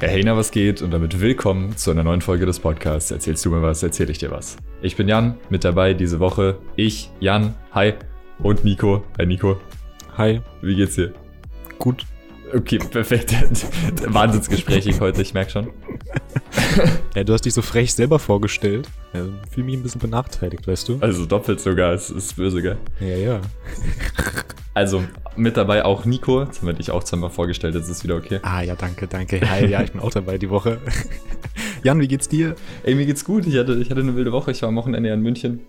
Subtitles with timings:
[0.00, 0.82] Hey, na, was geht?
[0.82, 3.10] Und damit willkommen zu einer neuen Folge des Podcasts.
[3.10, 4.58] Erzählst du mir was, erzähl ich dir was.
[4.82, 6.58] Ich bin Jan, mit dabei diese Woche.
[6.76, 7.94] Ich, Jan, hi.
[8.38, 9.04] Und Nico.
[9.18, 9.58] Hi, Nico.
[10.18, 10.42] Hi.
[10.60, 11.14] Wie geht's dir?
[11.78, 12.04] Gut.
[12.54, 13.34] Okay, perfekt.
[14.06, 15.70] Wahnsinnsgesprächig heute, ich merk schon.
[17.14, 18.86] Ja, du hast dich so frech selber vorgestellt.
[19.14, 20.98] Ja, Fühl mich ein bisschen benachteiligt, weißt du?
[21.00, 22.76] Also doppelt sogar, es ist böse, gell?
[23.00, 23.40] Ja, ja.
[24.76, 25.02] Also
[25.36, 26.42] mit dabei auch Nico.
[26.42, 28.40] Jetzt haben wir dich auch zweimal vorgestellt, jetzt ist wieder okay.
[28.42, 29.40] Ah, ja, danke, danke.
[29.40, 30.82] Hi, ja, ich bin auch dabei die Woche.
[31.82, 32.56] Jan, wie geht's dir?
[32.82, 33.46] Ey, mir geht's gut.
[33.46, 34.50] Ich hatte, ich hatte eine wilde Woche.
[34.50, 35.60] Ich war am Wochenende in München.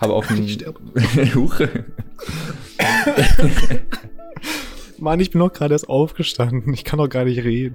[0.00, 0.36] Habe auf dem...
[0.44, 0.78] Ich sterbe.
[1.34, 1.62] Huch.
[4.98, 6.72] Mann, ich bin doch gerade erst aufgestanden.
[6.74, 7.74] Ich kann doch gar nicht reden.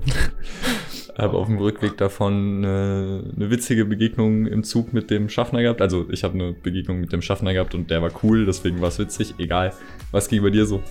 [1.17, 5.81] Habe auf dem Rückweg davon eine, eine witzige Begegnung im Zug mit dem Schaffner gehabt.
[5.81, 8.89] Also ich habe eine Begegnung mit dem Schaffner gehabt und der war cool, deswegen war
[8.89, 9.35] es witzig.
[9.37, 9.73] Egal.
[10.11, 10.83] Was ging bei dir so?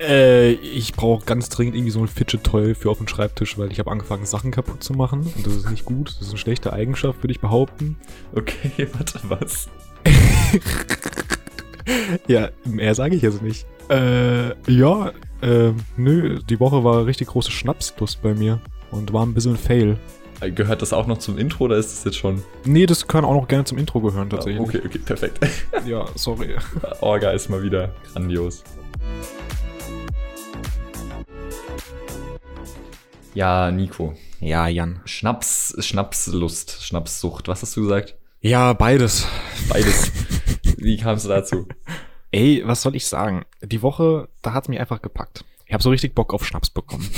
[0.00, 3.72] Äh, ich brauche ganz dringend irgendwie so ein Fidget Toy für auf den Schreibtisch, weil
[3.72, 5.20] ich habe angefangen, Sachen kaputt zu machen.
[5.36, 6.08] Und das ist nicht gut.
[6.10, 7.96] Das ist eine schlechte Eigenschaft, würde ich behaupten.
[8.34, 9.68] Okay, warte, was?
[12.28, 13.66] Ja, mehr sage ich jetzt nicht.
[13.88, 18.60] Äh, ja, äh, nö, die Woche war richtig große Schnapslust bei mir
[18.92, 19.98] und war ein bisschen Fail.
[20.40, 22.42] Gehört das auch noch zum Intro oder ist das jetzt schon?
[22.64, 24.60] Nee, das kann auch noch gerne zum Intro gehören tatsächlich.
[24.60, 25.38] Okay, okay, perfekt.
[25.86, 26.54] Ja, sorry.
[27.00, 28.62] Orga ist mal wieder grandios.
[33.34, 34.14] Ja, Nico.
[34.40, 35.00] Ja, Jan.
[35.04, 37.48] Schnaps, Schnapslust, Schnapssucht.
[37.48, 38.16] Was hast du gesagt?
[38.40, 39.26] Ja, beides.
[39.68, 40.12] Beides.
[40.76, 41.66] Wie kamst du dazu?
[42.30, 43.44] Ey, was soll ich sagen?
[43.62, 45.44] Die Woche, da hat's mich einfach gepackt.
[45.66, 47.08] Ich habe so richtig Bock auf Schnaps bekommen.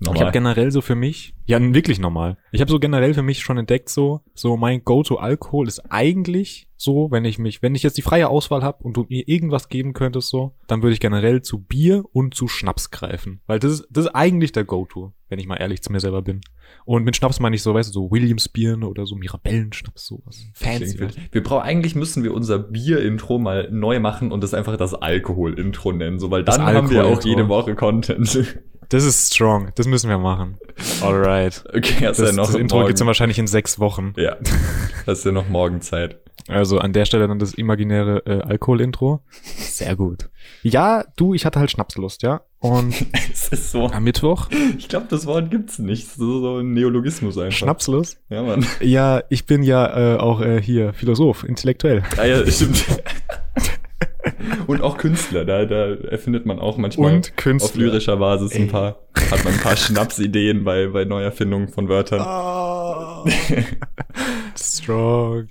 [0.00, 2.36] Ich habe generell so für mich, ja wirklich normal.
[2.52, 7.10] Ich habe so generell für mich schon entdeckt so, so mein Go-to-Alkohol ist eigentlich so,
[7.10, 9.92] wenn ich mich, wenn ich jetzt die freie Auswahl habe und du mir irgendwas geben
[9.92, 13.86] könntest so, dann würde ich generell zu Bier und zu Schnaps greifen, weil das ist
[13.90, 16.40] das ist eigentlich der Go-to, wenn ich mal ehrlich zu mir selber bin.
[16.84, 20.44] Und mit Schnaps meine ich so, weißt du, so Williams Bier oder so Mirabellenschnaps sowas.
[20.54, 20.98] Fancy.
[20.98, 21.16] Wild.
[21.32, 25.92] Wir brauchen eigentlich müssen wir unser Bier-Intro mal neu machen und das einfach das Alkohol-Intro
[25.92, 28.58] nennen, so weil Das dann haben wir auch jede Woche Content.
[28.88, 30.58] Das ist strong, das müssen wir machen.
[31.00, 31.64] Alright.
[31.74, 32.88] Okay, hast Das, ja noch das Intro morgen.
[32.88, 34.12] gibt's dann wahrscheinlich in sechs Wochen.
[34.16, 34.36] Ja,
[35.06, 36.20] hast ja noch morgen Zeit.
[36.46, 39.22] Also an der Stelle dann das imaginäre äh, Alkohol-Intro.
[39.56, 40.28] Sehr gut.
[40.62, 42.42] Ja, du, ich hatte halt Schnapslust, ja.
[42.58, 42.94] Und
[43.32, 43.86] Es ist so.
[43.86, 46.10] am Mittwoch Ich glaube, das Wort gibt's nicht.
[46.10, 47.56] So, so ein Neologismus einfach.
[47.56, 48.18] Schnapslust.
[48.28, 48.66] Ja, Mann.
[48.80, 52.02] Ja, ich bin ja äh, auch äh, hier Philosoph, intellektuell.
[52.18, 52.84] Ja, ja, stimmt.
[54.66, 57.32] Und auch Künstler, da, da erfindet man auch manchmal Und
[57.62, 58.68] auf lyrischer Basis ein Ey.
[58.68, 58.98] paar,
[59.30, 62.20] hat man ein paar Schnapsideen bei, bei Neuerfindungen von Wörtern.
[62.20, 63.24] Ah.
[64.56, 65.48] Strong.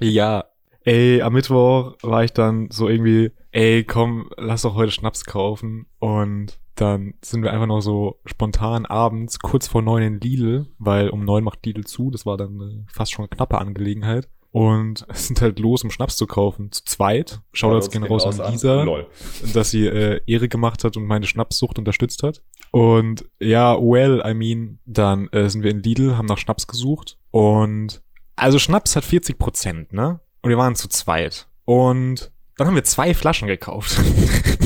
[0.00, 0.44] ja.
[0.84, 5.86] Ey, am Mittwoch war ich dann so irgendwie, ey, komm, lass doch heute Schnaps kaufen.
[5.98, 11.08] Und dann sind wir einfach noch so spontan abends, kurz vor neun in Lidl, weil
[11.08, 12.10] um neun macht Lidl zu.
[12.10, 14.28] Das war dann fast schon eine knappe Angelegenheit.
[14.50, 16.72] Und es sind halt los, um Schnaps zu kaufen.
[16.72, 17.40] Zu zweit.
[17.52, 19.06] Shoutouts gehen raus an Lisa
[19.52, 22.42] dass sie äh, Ehre gemacht hat und meine Schnapssucht unterstützt hat.
[22.70, 27.16] Und ja, well, I mean, dann äh, sind wir in Lidl, haben nach Schnaps gesucht
[27.30, 28.02] und
[28.36, 30.20] also Schnaps hat 40 Prozent, ne?
[30.42, 31.48] Und wir waren zu zweit.
[31.64, 34.00] Und dann haben wir zwei Flaschen gekauft.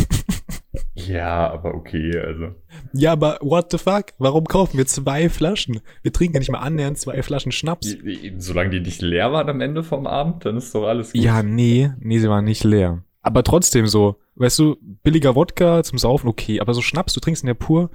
[1.11, 2.55] Ja, aber okay, also.
[2.93, 4.07] ja, aber what the fuck?
[4.19, 5.81] Warum kaufen wir zwei Flaschen?
[6.03, 7.97] Wir trinken ja nicht mal annähernd zwei Flaschen Schnaps.
[8.39, 11.21] Solange die nicht leer waren am Ende vom Abend, dann ist doch alles gut.
[11.21, 13.05] Ja, nee, nee, sie waren nicht leer.
[13.23, 17.45] Aber trotzdem so, weißt du, billiger Wodka zum Saufen, okay, aber so Schnaps, du trinkst
[17.45, 17.91] ihn ja pur,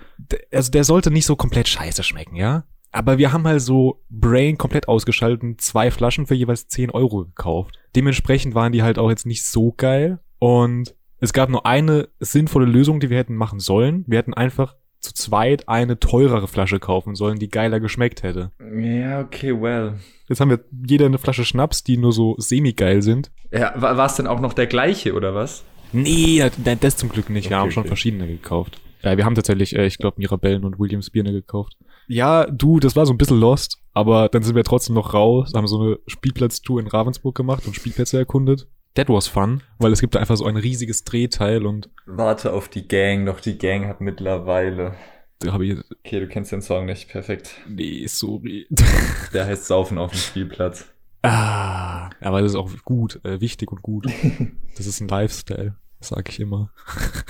[0.51, 2.65] also der sollte nicht so komplett scheiße schmecken, ja?
[2.91, 7.77] Aber wir haben halt so Brain komplett ausgeschaltet, zwei Flaschen für jeweils 10 Euro gekauft.
[7.93, 12.65] Dementsprechend waren die halt auch jetzt nicht so geil und es gab nur eine sinnvolle
[12.65, 14.05] Lösung, die wir hätten machen sollen.
[14.07, 18.51] Wir hätten einfach zu zweit eine teurere Flasche kaufen sollen, die geiler geschmeckt hätte.
[18.79, 19.95] Ja, okay, well.
[20.27, 23.31] Jetzt haben wir jeder eine Flasche Schnaps, die nur so semi-geil sind.
[23.51, 25.63] Ja, war es denn auch noch der gleiche, oder was?
[25.91, 26.43] Nee,
[26.81, 27.49] das- zum Glück nicht.
[27.49, 27.87] Wir Okay, haben schon okay.
[27.89, 28.81] verschiedene gekauft.
[29.03, 31.77] Ja, wir haben tatsächlich, äh, ich glaube, Mirabellen und Williams Birne gekauft.
[32.07, 35.51] Ja, du, das war so ein bisschen lost, aber dann sind wir trotzdem noch raus,
[35.55, 38.67] haben so eine Spielplatztour in Ravensburg gemacht und Spielplätze erkundet.
[38.95, 42.69] That was fun, weil es gibt da einfach so ein riesiges Drehteil und Warte auf
[42.69, 44.95] die Gang, doch die Gang hat mittlerweile.
[45.39, 47.55] da habe ich, Okay, du kennst den Song nicht, perfekt.
[47.67, 48.67] nee, sorry.
[49.33, 50.85] Der heißt Saufen auf dem Spielplatz.
[51.23, 54.07] ah, aber das ist auch gut, äh, wichtig und gut.
[54.77, 56.71] Das ist ein Lifestyle, sag ich immer.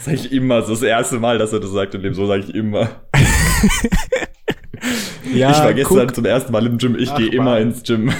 [0.00, 2.26] Sag ich immer, das ist das erste Mal, dass er das sagt und dem so
[2.26, 3.02] sage ich immer.
[5.34, 6.14] Ja, ich war gestern guck.
[6.14, 8.10] zum ersten Mal im Gym, ich gehe immer ins Gym.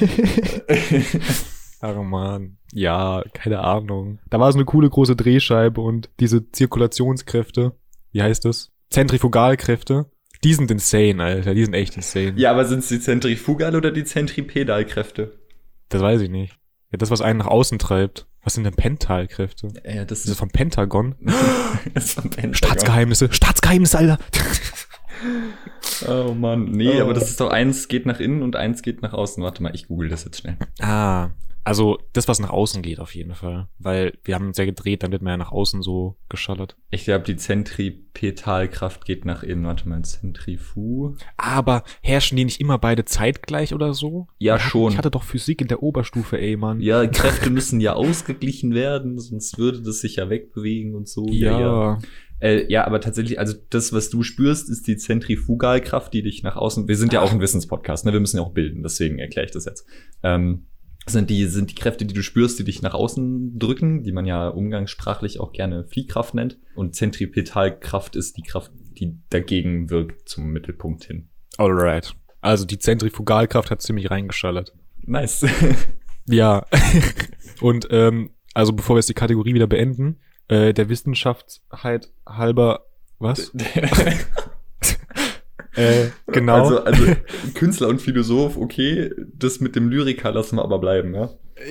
[1.80, 4.18] Ach man, ja, keine Ahnung.
[4.30, 7.72] Da war so eine coole große Drehscheibe und diese Zirkulationskräfte,
[8.12, 8.72] wie heißt das?
[8.90, 10.06] Zentrifugalkräfte.
[10.44, 11.54] Die sind insane, Alter.
[11.54, 12.34] Die sind echt insane.
[12.36, 15.38] Ja, aber sind es die Zentrifugal- oder die Zentripedalkräfte?
[15.88, 16.58] Das weiß ich nicht.
[16.90, 18.26] Ja, das, was einen nach außen treibt.
[18.44, 19.68] Was sind denn Pentalkräfte?
[19.84, 21.16] Ja, das Das ist vom Pentagon.
[21.94, 22.54] das ist vom Pentagon.
[22.54, 23.32] Staatsgeheimnisse.
[23.32, 24.18] Staatsgeheimnisse, Alter.
[26.08, 27.02] Oh Mann, nee, Oh.
[27.04, 29.42] aber das ist doch eins geht nach innen und eins geht nach außen.
[29.42, 30.56] Warte mal, ich google das jetzt schnell.
[30.80, 31.30] Ah,
[31.64, 33.68] also das, was nach außen geht auf jeden Fall.
[33.78, 36.76] Weil wir haben uns ja gedreht, dann wird man ja nach außen so geschallert.
[36.90, 39.66] Ich glaube, die Zentripetalkraft geht nach innen.
[39.66, 41.14] Warte mal, Zentrifu.
[41.36, 44.28] Aber herrschen die nicht immer beide zeitgleich oder so?
[44.38, 44.92] Ja, Ich hatte- schon.
[44.92, 46.80] Ich hatte doch Physik in der Oberstufe, ey, Mann.
[46.80, 51.26] Ja, Kräfte müssen ja ausgeglichen werden, sonst würde das sich ja wegbewegen und so.
[51.28, 51.98] ja.
[52.40, 56.56] Äh, ja, aber tatsächlich, also das, was du spürst, ist die Zentrifugalkraft, die dich nach
[56.56, 56.88] außen.
[56.88, 58.12] Wir sind ja auch ein Wissenspodcast, ne?
[58.12, 59.86] Wir müssen ja auch bilden, deswegen erkläre ich das jetzt.
[60.22, 60.66] Ähm,
[61.06, 64.26] sind die, sind die Kräfte, die du spürst, die dich nach außen drücken, die man
[64.26, 66.58] ja umgangssprachlich auch gerne Fliehkraft nennt.
[66.74, 71.30] Und Zentripetalkraft ist die Kraft, die dagegen wirkt zum Mittelpunkt hin.
[71.56, 72.14] Alright.
[72.40, 74.74] Also die Zentrifugalkraft hat ziemlich reingeschallert.
[75.04, 75.46] Nice.
[76.28, 76.66] Ja.
[77.60, 80.18] Und ähm, also bevor wir jetzt die Kategorie wieder beenden,
[80.48, 82.84] äh, der Wissenschaftsheit halber
[83.18, 83.52] was?
[85.78, 86.64] Äh, genau.
[86.64, 87.16] Also, also
[87.54, 91.30] Künstler und Philosoph, okay, das mit dem Lyriker lassen wir aber bleiben, ja.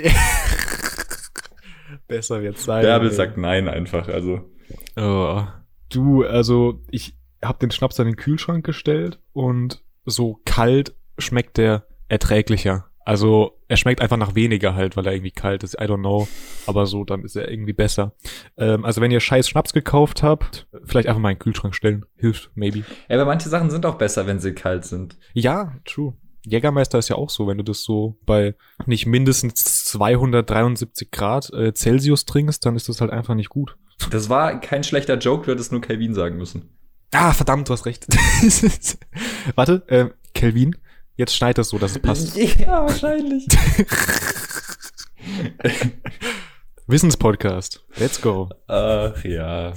[2.07, 2.83] Besser wird's sein.
[2.83, 4.49] Bärbel sagt nein einfach, also.
[4.95, 5.43] Oh.
[5.89, 11.85] Du, also ich habe den Schnaps an den Kühlschrank gestellt und so kalt schmeckt der
[12.07, 12.86] erträglicher.
[13.07, 15.75] Also er schmeckt einfach nach weniger halt, weil er irgendwie kalt ist.
[15.75, 16.27] I don't know.
[16.65, 18.11] Aber so, dann ist er irgendwie besser.
[18.57, 22.05] Ähm, also wenn ihr scheiß Schnaps gekauft habt, vielleicht einfach mal in den Kühlschrank stellen.
[22.17, 22.79] Hilft, maybe.
[23.07, 25.17] Ja, aber manche Sachen sind auch besser, wenn sie kalt sind.
[25.31, 26.15] Ja, true.
[26.45, 28.55] Jägermeister ist ja auch so, wenn du das so bei
[28.85, 33.77] nicht mindestens 273 Grad äh, Celsius trinkst, dann ist das halt einfach nicht gut.
[34.11, 36.77] Das war kein schlechter Joke, du hättest nur Calvin sagen müssen.
[37.13, 38.05] Ah, verdammt, du hast recht.
[39.55, 40.75] Warte, äh, Kelvin,
[41.17, 42.37] jetzt schneid das so, dass es passt.
[42.59, 43.45] Ja, wahrscheinlich.
[46.87, 47.83] Wissenspodcast.
[47.97, 48.49] Let's go.
[48.67, 49.73] Ach ja.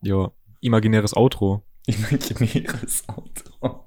[0.00, 1.62] Jo, imaginäres Outro.
[1.86, 3.84] Imaginäres Auto.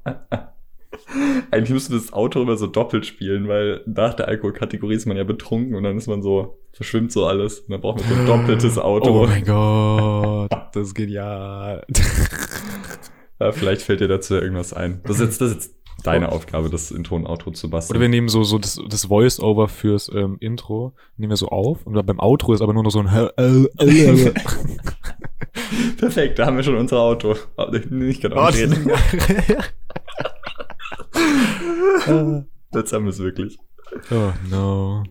[1.51, 5.23] Eigentlich müsste das Auto immer so doppelt spielen, weil nach der Alkoholkategorie ist man ja
[5.23, 7.61] betrunken und dann ist man so, verschwimmt so alles.
[7.61, 9.23] Und dann braucht man so ein doppeltes Auto.
[9.23, 11.83] Oh mein Gott, das ist genial.
[13.39, 15.01] Ja, vielleicht fällt dir dazu irgendwas ein.
[15.03, 17.95] Das ist jetzt, das ist jetzt deine Aufgabe, das Intro und Outro zu basteln.
[17.97, 21.85] Oder wir nehmen so, so das, das Voice-Over fürs ähm, Intro, nehmen wir so auf
[21.85, 23.07] und beim Outro ist aber nur noch so ein
[25.97, 27.35] Perfekt, da haben wir schon unser Auto.
[27.71, 28.91] Ich kann auch Oh, nicht reden.
[32.07, 32.43] oh
[32.77, 33.57] Jetzt haben wir es wirklich.
[34.49, 35.03] no.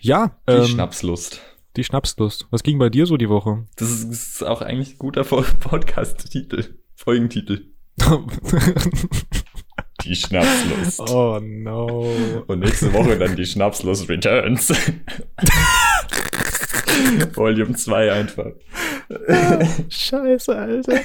[0.00, 1.40] Ja, Die ähm, Schnapslust.
[1.76, 2.46] die Schnapslust.
[2.50, 3.66] Was ging bei dir so die Woche?
[3.76, 5.24] Das ist, das ist auch eigentlich ein guter
[5.60, 6.76] Podcast-Titel.
[6.94, 7.70] Folgentitel.
[10.04, 11.00] Die Schnapslust.
[11.10, 12.08] oh no.
[12.46, 14.68] Und nächste Woche dann die Schnapslust Returns.
[17.34, 18.46] Volume 2 einfach.
[19.88, 21.00] Scheiße, Alter.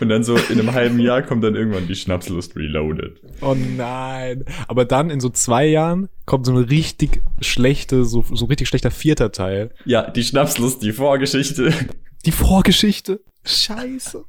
[0.00, 3.20] Und dann so in einem halben Jahr kommt dann irgendwann die Schnapslust Reloaded.
[3.40, 4.44] Oh nein.
[4.68, 8.90] Aber dann in so zwei Jahren kommt so eine richtig schlechte, so, so richtig schlechter
[8.90, 9.70] vierter Teil.
[9.84, 11.72] Ja, die Schnapslust, die Vorgeschichte.
[12.24, 13.20] Die Vorgeschichte.
[13.44, 14.24] Scheiße.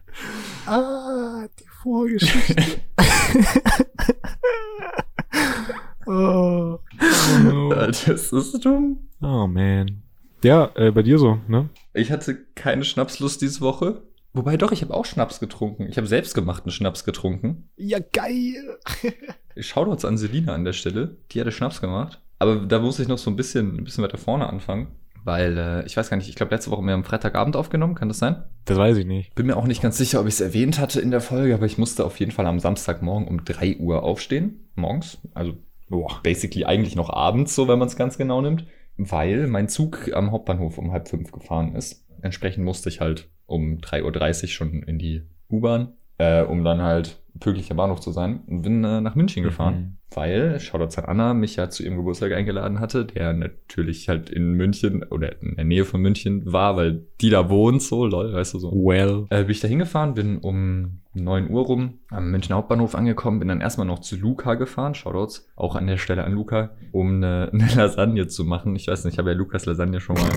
[0.66, 2.56] ah, die Vorgeschichte.
[6.06, 6.78] oh.
[7.00, 7.70] Oh, no.
[7.70, 8.98] Das ist dumm.
[9.22, 10.02] oh man.
[10.42, 11.68] Ja, äh, bei dir so, ne?
[11.92, 14.02] Ich hatte keine Schnapslust diese Woche.
[14.32, 15.86] Wobei doch, ich habe auch Schnaps getrunken.
[15.88, 17.68] Ich habe selbstgemachten Schnaps getrunken.
[17.76, 18.78] Ja, geil.
[19.56, 21.16] Shoutouts an Selina an der Stelle.
[21.32, 22.20] Die hatte Schnaps gemacht.
[22.38, 24.88] Aber da muss ich noch so ein bisschen, ein bisschen weiter vorne anfangen.
[25.24, 27.94] Weil, äh, ich weiß gar nicht, ich glaube, letzte Woche haben wir am Freitagabend aufgenommen,
[27.94, 28.42] kann das sein?
[28.64, 29.34] Das weiß ich nicht.
[29.34, 31.66] Bin mir auch nicht ganz sicher, ob ich es erwähnt hatte in der Folge, aber
[31.66, 34.68] ich musste auf jeden Fall am Samstagmorgen um 3 Uhr aufstehen.
[34.74, 35.18] Morgens.
[35.34, 35.54] Also,
[35.88, 38.66] boah, basically eigentlich noch abends, so wenn man es ganz genau nimmt.
[38.96, 42.06] Weil mein Zug am Hauptbahnhof um halb fünf gefahren ist.
[42.22, 47.18] Entsprechend musste ich halt um 3.30 Uhr schon in die U-Bahn, äh, um dann halt
[47.38, 48.40] pünktlicher Bahnhof zu sein.
[48.46, 49.74] Und bin äh, nach München gefahren.
[49.74, 49.96] Mhm.
[50.12, 54.52] Weil Shoutouts an Anna mich ja zu ihrem Geburtstag eingeladen hatte, der natürlich halt in
[54.52, 58.54] München oder in der Nähe von München war, weil die da wohnt, so, lol, weißt
[58.54, 58.72] du so.
[58.72, 59.26] Well.
[59.30, 63.48] Äh, bin ich da hingefahren, bin um 9 Uhr rum am Münchner Hauptbahnhof angekommen, bin
[63.48, 67.50] dann erstmal noch zu Luca gefahren, Shoutouts, auch an der Stelle an Luca, um eine,
[67.52, 68.74] eine Lasagne zu machen.
[68.74, 70.28] Ich weiß nicht, ich habe ja Lukas Lasagne schon mal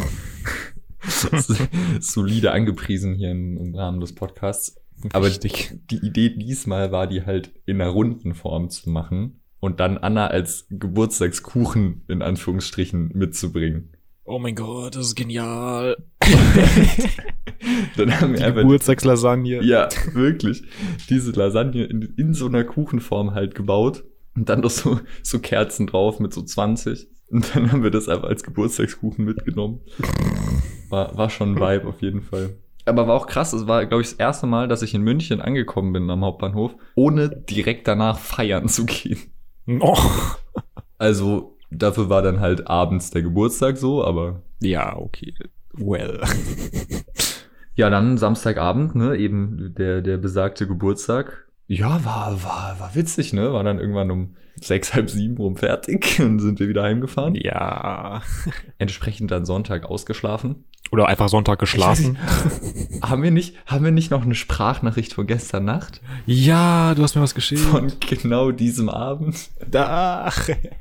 [2.00, 4.83] solide angepriesen hier im, im Rahmen des Podcasts.
[5.12, 5.74] Aber Richtig.
[5.92, 9.40] die Idee diesmal war, die halt in einer runden Form zu machen.
[9.60, 13.90] und dann Anna als Geburtstagskuchen in Anführungsstrichen mitzubringen.
[14.26, 15.98] Oh mein Gott, das ist genial.
[17.98, 19.64] Dann haben wir Die einfach Geburtstagslasagne.
[19.64, 20.64] Ja, wirklich.
[21.10, 24.04] Diese Lasagne in, in so einer Kuchenform halt gebaut.
[24.36, 27.08] Und dann noch so, so Kerzen drauf mit so 20.
[27.30, 29.82] Und dann haben wir das einfach als Geburtstagskuchen mitgenommen.
[30.90, 32.58] War, war schon ein Vibe auf jeden Fall.
[32.86, 35.42] Aber war auch krass, es war, glaube ich, das erste Mal, dass ich in München
[35.42, 39.20] angekommen bin am Hauptbahnhof, ohne direkt danach feiern zu gehen.
[39.80, 39.98] Oh.
[40.98, 45.34] Also dafür war dann halt abends der Geburtstag so, aber Ja, okay.
[45.74, 46.22] Well.
[47.76, 51.48] Ja, dann Samstagabend, ne, eben der, der besagte Geburtstag.
[51.68, 53.52] Ja, war, war, war witzig, ne?
[53.52, 57.36] War dann irgendwann um sechs, halb sieben rum fertig und sind wir wieder heimgefahren.
[57.36, 58.22] Ja.
[58.78, 60.66] Entsprechend dann Sonntag ausgeschlafen.
[60.92, 62.20] Oder einfach Sonntag geschlafen.
[63.02, 66.02] Haben wir nicht, haben wir nicht noch eine Sprachnachricht von gestern Nacht?
[66.28, 67.62] Ja, du hast mir was geschickt.
[67.62, 69.50] Von genau diesem Abend?
[69.66, 70.32] da.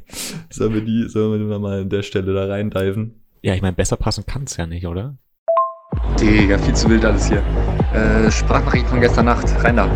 [0.50, 3.22] Sollen wir die, sollen wir mal an der Stelle da reindiven?
[3.40, 5.16] Ja, ich meine, besser passen kann's ja nicht, oder?
[6.20, 7.42] Digga, viel zu wild alles hier.
[7.92, 9.46] Äh, Sprachnachricht von gestern Nacht.
[9.64, 9.88] Rein da.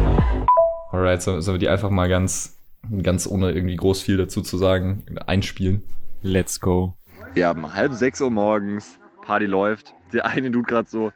[0.90, 2.55] Alright, so, sollen wir die einfach mal ganz,
[3.02, 5.82] ganz ohne irgendwie groß viel dazu zu sagen, einspielen?
[6.22, 6.96] Let's go.
[7.34, 9.94] Wir haben halb sechs Uhr morgens, Party läuft.
[10.12, 11.12] Der eine tut gerade so,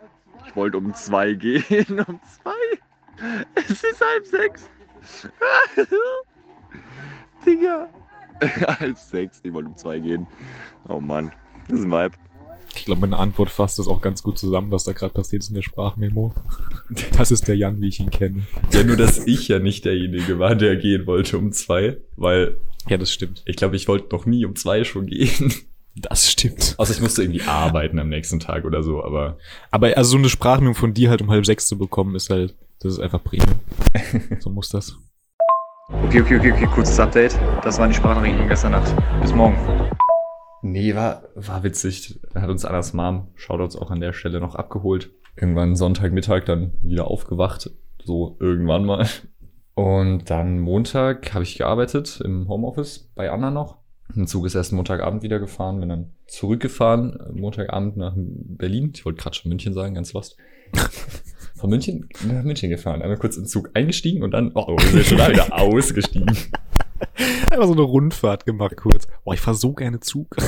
[0.46, 2.00] ich wollte um zwei gehen.
[2.06, 2.78] Um zwei?
[3.54, 4.70] Es ist halb sechs.
[7.46, 7.88] Digga.
[8.80, 10.26] halb sechs, ich wollte um zwei gehen.
[10.88, 11.32] Oh Mann,
[11.68, 12.16] das ist ein Vibe.
[12.74, 15.48] Ich glaube, meine Antwort fasst das auch ganz gut zusammen, was da gerade passiert ist
[15.48, 16.34] in der Sprachmemo.
[17.16, 18.42] Das ist der Jan, wie ich ihn kenne.
[18.72, 22.56] Ja, nur dass ich ja nicht derjenige war, der gehen wollte um zwei, weil
[22.88, 23.42] Ja, das stimmt.
[23.46, 25.52] ich glaube, ich wollte noch nie um zwei schon gehen.
[25.96, 26.74] Das stimmt.
[26.78, 29.38] Außer ich musste irgendwie arbeiten am nächsten Tag oder so, aber
[29.70, 32.54] Aber also so eine Sprachmemo von dir halt um halb sechs zu bekommen, ist halt,
[32.80, 33.58] das ist einfach Premium.
[34.40, 34.96] So muss das.
[36.06, 37.38] Okay, okay, okay, okay, kurzes Update.
[37.64, 38.94] Das waren die Sprachnachrichten von gestern Nacht.
[39.20, 39.56] Bis morgen.
[40.62, 42.20] Nee, war, war witzig.
[42.32, 45.10] Da hat uns Annas Mom, Shoutouts auch an der Stelle noch abgeholt.
[45.36, 47.70] Irgendwann Sonntagmittag dann wieder aufgewacht,
[48.04, 49.06] so irgendwann mal.
[49.74, 53.78] Und dann Montag habe ich gearbeitet im Homeoffice bei Anna noch.
[54.16, 58.92] Ein Zug ist erst Montagabend wieder gefahren, bin dann zurückgefahren, Montagabend nach Berlin.
[58.94, 60.36] Ich wollte gerade schon München sagen, ganz lost.
[61.54, 64.86] Von München nach München gefahren, einmal kurz in den Zug eingestiegen und dann, oh, wir
[64.86, 66.36] sind schon da wieder ausgestiegen.
[67.50, 69.06] Einfach so eine Rundfahrt gemacht kurz.
[69.24, 70.36] Boah, ich fahr so gerne Zug.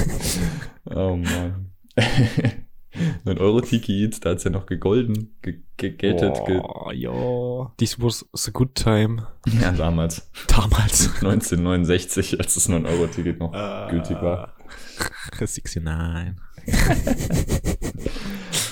[0.84, 1.72] Oh Mann.
[3.24, 6.44] Mein Euro-Ticket, da hat's ja noch gegolden, ge gegeltet.
[6.44, 7.72] Ge Boah, ja.
[7.78, 9.26] This was a good time.
[9.60, 10.28] ja, damals.
[10.48, 11.08] Damals.
[11.22, 13.52] 1969, als das 9-Euro-Ticket noch
[13.88, 14.56] gültig war.
[15.38, 15.80] 69.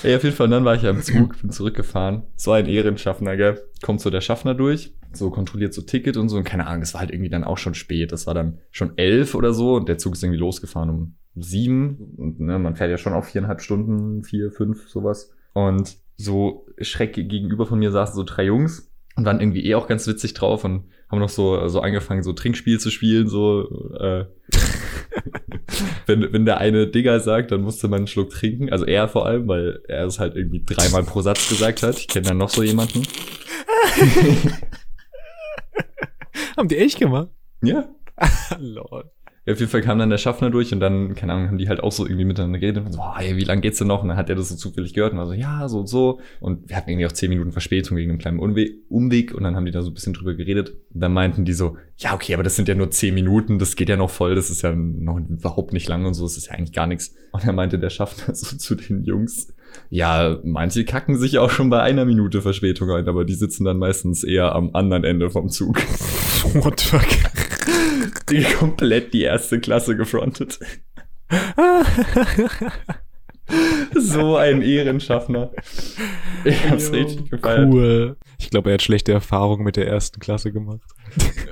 [0.03, 2.23] Ey, auf jeden Fall, dann war ich am Zug, bin zurückgefahren.
[2.35, 3.61] So ein Ehrenschaffner, gell?
[3.81, 6.37] Kommt so der Schaffner durch, so kontrolliert so Ticket und so.
[6.37, 8.11] Und keine Ahnung, es war halt irgendwie dann auch schon spät.
[8.11, 12.13] Das war dann schon elf oder so und der Zug ist irgendwie losgefahren um sieben.
[12.17, 15.31] Und ne, man fährt ja schon auf viereinhalb Stunden, vier, fünf, sowas.
[15.53, 19.87] Und so schreck gegenüber von mir saßen so drei Jungs und waren irgendwie eh auch
[19.87, 24.25] ganz witzig drauf und haben noch so, so angefangen, so Trinkspiel zu spielen, so, äh,
[26.05, 28.71] wenn, wenn der eine Digger sagt, dann musste man einen Schluck trinken.
[28.71, 31.97] Also er vor allem, weil er es halt irgendwie dreimal pro Satz gesagt hat.
[31.97, 33.03] Ich kenne dann noch so jemanden.
[36.57, 37.29] Haben die echt gemacht?
[37.61, 37.89] Ja.
[38.59, 39.11] Lol.
[39.45, 41.67] Ja, Auf jeden Fall kam dann der Schaffner durch und dann, keine Ahnung, haben die
[41.67, 44.03] halt auch so irgendwie miteinander geredet und so, oh, ey, wie lange geht's denn noch?
[44.03, 46.19] Und dann hat er das so zufällig gehört und war so, ja, so und so.
[46.39, 49.65] Und wir hatten irgendwie auch zehn Minuten Verspätung wegen einem kleinen Umweg und dann haben
[49.65, 50.73] die da so ein bisschen drüber geredet.
[50.93, 53.75] Und dann meinten die so, ja, okay, aber das sind ja nur zehn Minuten, das
[53.75, 56.47] geht ja noch voll, das ist ja noch überhaupt nicht lang und so, das ist
[56.47, 57.15] ja eigentlich gar nichts.
[57.31, 59.53] Und dann meinte der Schaffner so zu den Jungs,
[59.89, 63.79] ja, manche kacken sich auch schon bei einer Minute Verspätung ein, aber die sitzen dann
[63.79, 65.77] meistens eher am anderen Ende vom Zug.
[66.53, 67.30] What the fuck?
[68.29, 70.59] Die komplett die erste Klasse gefrontet.
[73.95, 75.51] so ein Ehrenschaffner.
[76.43, 77.73] Ich hab's Jo, richtig gefeiert.
[77.73, 78.17] Cool.
[78.39, 80.81] Ich glaube, er hat schlechte Erfahrungen mit der ersten Klasse gemacht.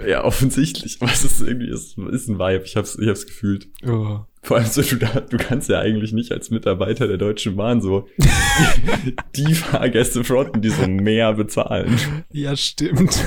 [0.08, 0.98] Ja, offensichtlich.
[1.02, 2.64] Es ist irgendwie, es ist ein Vibe.
[2.66, 3.68] Ich hab's, ich hab's gefühlt.
[3.86, 4.20] Oh.
[4.42, 8.08] Vor allem so, du, du kannst ja eigentlich nicht als Mitarbeiter der Deutschen Bahn so
[9.36, 12.00] die Fahrgäste fronten, die so mehr bezahlen.
[12.32, 13.26] Ja, stimmt.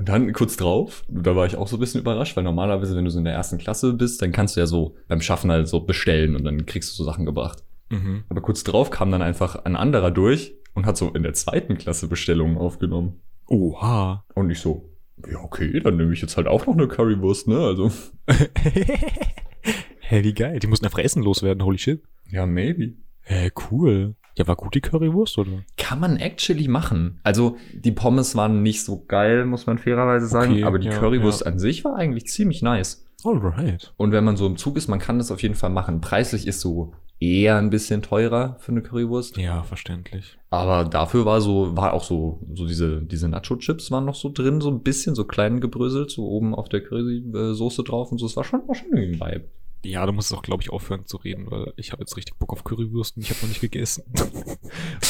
[0.00, 3.04] Und dann kurz drauf, da war ich auch so ein bisschen überrascht, weil normalerweise, wenn
[3.04, 5.68] du so in der ersten Klasse bist, dann kannst du ja so beim Schaffen halt
[5.68, 7.62] so bestellen und dann kriegst du so Sachen gebracht.
[7.90, 8.24] Mhm.
[8.30, 11.76] Aber kurz drauf kam dann einfach ein anderer durch und hat so in der zweiten
[11.76, 13.20] Klasse Bestellungen aufgenommen.
[13.46, 14.24] Oha.
[14.34, 14.88] Und ich so,
[15.30, 17.58] ja, okay, dann nehme ich jetzt halt auch noch eine Currywurst, ne?
[17.58, 17.92] Also,
[20.00, 20.60] Hä, wie geil.
[20.60, 22.02] Die mussten einfach Essen loswerden, holy shit.
[22.30, 22.94] ja, maybe.
[23.20, 24.14] Hä, cool.
[24.36, 25.64] Ja, war gut die Currywurst, oder?
[25.76, 27.20] Kann man actually machen.
[27.22, 30.98] Also die Pommes waren nicht so geil, muss man fairerweise sagen, Okay, aber die ja,
[30.98, 31.46] Currywurst ja.
[31.48, 33.06] an sich war eigentlich ziemlich nice.
[33.24, 33.92] Alright.
[33.96, 36.00] Und wenn man so im Zug ist, man kann das auf jeden Fall machen.
[36.00, 39.36] Preislich ist so eher ein bisschen teurer für eine Currywurst.
[39.36, 40.38] Ja, verständlich.
[40.48, 44.62] Aber dafür war so, war auch so, so diese, diese Nacho-Chips waren noch so drin,
[44.62, 48.26] so ein bisschen, so klein gebröselt, so oben auf der Currysoße drauf und so.
[48.26, 49.48] Es war schon, war schon irgendwie ein Vibe.
[49.82, 52.52] Ja, du musst auch, glaube ich, aufhören zu reden, weil ich habe jetzt richtig Bock
[52.52, 54.04] auf Currywurst und ich habe noch nicht gegessen.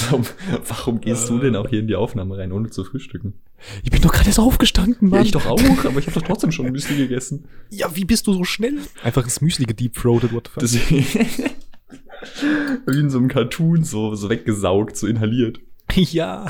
[0.02, 0.24] Warum,
[0.66, 3.34] warum gehst du denn auch hier in die Aufnahme rein, ohne zu frühstücken?
[3.82, 5.20] Ich bin doch gerade erst aufgestanden, Mann.
[5.20, 7.46] Ja, ich doch auch, aber ich habe doch trotzdem schon Müsli gegessen.
[7.68, 8.78] Ja, wie bist du so schnell?
[9.02, 11.00] Einfach das Müsli gedeepthroated, what the fuck?
[12.86, 15.60] Wie in so einem Cartoon, so, so weggesaugt, so inhaliert.
[15.94, 16.46] ja.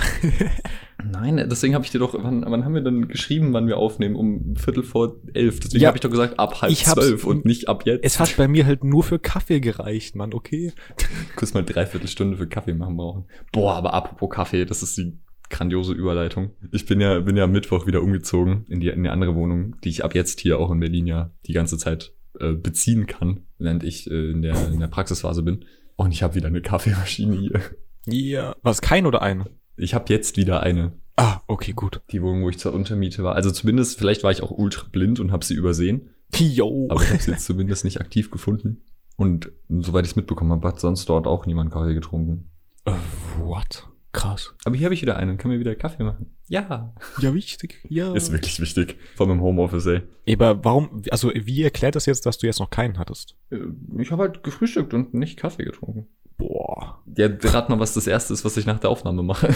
[1.04, 4.16] Nein, deswegen habe ich dir doch, wann, wann haben wir denn geschrieben, wann wir aufnehmen?
[4.16, 5.60] Um Viertel vor elf.
[5.60, 8.04] Deswegen Ja, habe ich doch gesagt, ab halb zwölf und nicht ab jetzt.
[8.04, 10.72] Es hat bei mir halt nur für Kaffee gereicht, Mann, okay?
[11.36, 13.24] kurz mal dreiviertel Stunde für Kaffee machen brauchen.
[13.52, 15.18] Boah, aber apropos Kaffee, das ist die
[15.50, 16.50] grandiose Überleitung.
[16.72, 19.76] Ich bin ja, bin ja am Mittwoch wieder umgezogen in die, in die andere Wohnung,
[19.82, 23.46] die ich ab jetzt hier auch in Berlin ja die ganze Zeit äh, beziehen kann,
[23.58, 25.64] während ich äh, in, der, in der Praxisphase bin.
[25.96, 27.60] Und ich habe wieder eine Kaffeemaschine hier.
[28.06, 28.56] Ja.
[28.62, 29.46] Was, kein oder eine?
[29.80, 30.92] Ich habe jetzt wieder eine.
[31.16, 32.00] Ah, okay, gut.
[32.12, 33.34] Die Wohnung, wo ich zur Untermiete war.
[33.34, 36.10] Also zumindest, vielleicht war ich auch ultra blind und habe sie übersehen.
[36.36, 36.86] Yo.
[36.90, 38.82] Aber ich habe sie jetzt zumindest nicht aktiv gefunden.
[39.16, 42.50] Und soweit ich es mitbekommen habe, hat sonst dort auch niemand Kaffee getrunken.
[42.84, 42.92] Äh,
[43.38, 43.86] what?
[44.12, 44.54] Krass.
[44.64, 46.34] Aber hier habe ich wieder einen, kann mir wieder Kaffee machen.
[46.48, 46.94] Ja.
[47.20, 47.84] Ja, wichtig.
[47.88, 48.12] Ja.
[48.14, 48.96] Ist wirklich wichtig.
[49.14, 50.02] Vor allem im Homeoffice, ey.
[50.34, 53.36] Aber warum, also wie erklärt das jetzt, dass du jetzt noch keinen hattest?
[53.50, 53.58] Äh,
[53.98, 56.08] Ich habe halt gefrühstückt und nicht Kaffee getrunken.
[56.40, 57.02] Boah.
[57.16, 59.48] Ja, rat mal, was das erste ist, was ich nach der Aufnahme mache.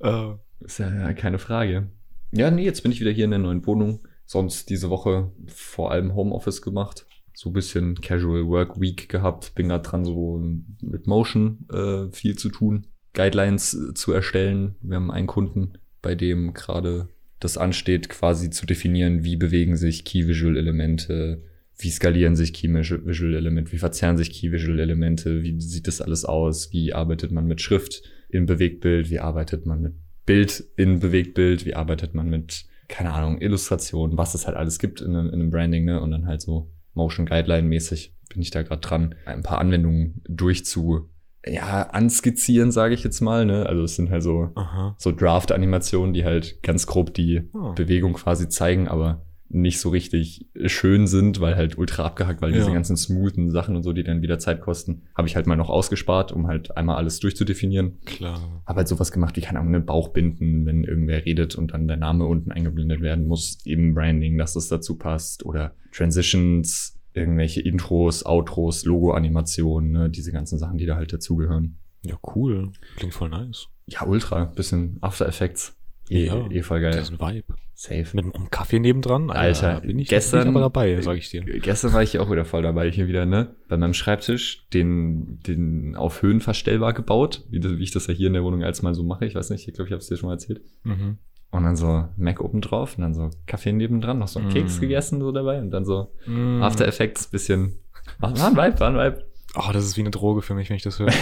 [0.00, 1.90] äh, Ist ja keine Frage.
[2.32, 4.00] Ja, nee, jetzt bin ich wieder hier in der neuen Wohnung.
[4.24, 7.06] Sonst diese Woche vor allem Homeoffice gemacht.
[7.34, 9.54] So ein bisschen Casual Work Week gehabt.
[9.54, 10.40] Bin gerade dran, so
[10.80, 12.86] mit Motion äh, viel zu tun.
[13.12, 14.76] Guidelines äh, zu erstellen.
[14.80, 17.08] Wir haben einen Kunden, bei dem gerade
[17.40, 21.42] das ansteht, quasi zu definieren, wie bewegen sich Key Visual Elemente,
[21.82, 26.00] wie skalieren sich Key Visual Elemente, wie verzerren sich Key Visual Elemente, wie sieht das
[26.00, 29.94] alles aus, wie arbeitet man mit Schrift im Bewegtbild, wie arbeitet man mit
[30.26, 35.00] Bild in Bewegtbild, wie arbeitet man mit, keine Ahnung, Illustrationen, was es halt alles gibt
[35.00, 36.00] in, einem- in einem Branding, ne?
[36.00, 40.22] Und dann halt so Motion Guideline mäßig bin ich da gerade dran, ein paar Anwendungen
[40.28, 41.08] durchzu,
[41.46, 43.64] ja, anskizzieren, sage ich jetzt mal, ne?
[43.66, 44.94] Also es sind halt so, aha.
[44.98, 47.72] so Draft-Animationen, die halt ganz grob die Oh.
[47.72, 52.58] Bewegung quasi zeigen, aber nicht so richtig schön sind, weil halt ultra abgehackt, weil Ja.
[52.58, 55.56] diese ganzen smoothen Sachen und so, die dann wieder Zeit kosten, habe ich halt mal
[55.56, 57.98] noch ausgespart, um halt einmal alles durchzudefinieren.
[58.04, 58.62] Klar.
[58.64, 61.88] Habe halt sowas gemacht wie, keine Ahnung, einen Bauch binden, wenn irgendwer redet und dann
[61.88, 65.44] der Name unten eingeblendet werden muss im Branding, dass das dazu passt.
[65.44, 70.10] Oder Transitions, irgendwelche Intros, Outros, Logo-Animationen, ne?
[70.10, 71.76] diese ganzen Sachen, die da halt dazugehören.
[72.02, 72.70] Ja, cool.
[72.96, 73.66] Klingt voll nice.
[73.86, 74.44] Ja, ultra.
[74.44, 75.76] Bisschen After Effects.
[76.10, 76.92] Eh, Ja, eh voll geil.
[76.92, 77.54] Das ist ein Vibe.
[77.74, 78.04] Safe.
[78.12, 79.30] Mit einem Kaffee nebendran?
[79.30, 81.42] Alter, bin ich, gestern- bin ich aber dabei, sag ich dir.
[81.44, 83.54] Gestern war ich hier auch wieder voll dabei, hier wieder, ne?
[83.68, 88.26] Bei meinem Schreibtisch, den, den auf Höhen verstellbar gebaut, wie, wie ich das ja hier
[88.26, 89.24] in der Wohnung als mal so mache.
[89.24, 90.60] Ich weiß nicht, ich glaube, ich habe es dir schon mal erzählt.
[90.84, 91.16] Mhm.
[91.52, 94.52] Und dann so Mac oben drauf und dann so Kaffee nebendran, noch so einen Mm.
[94.52, 96.62] Keks gegessen so dabei und dann so Mm.
[96.62, 97.78] After Effects bisschen.
[98.20, 99.24] War, war ein Vibe, war ein Vibe.
[99.56, 101.08] Oh, das ist wie eine Droge für mich, wenn ich das höre.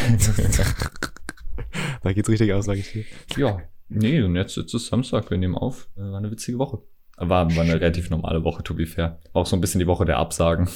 [2.02, 3.04] da geht's richtig aus, sag ich dir.
[3.36, 5.88] ja, nee, und jetzt, jetzt ist Samstag, wir nehmen auf.
[5.96, 6.82] Äh, War eine witzige Woche.
[7.16, 9.18] War, war eine relativ normale Woche, to be fair.
[9.32, 10.68] Auch so ein bisschen die Woche der Absagen.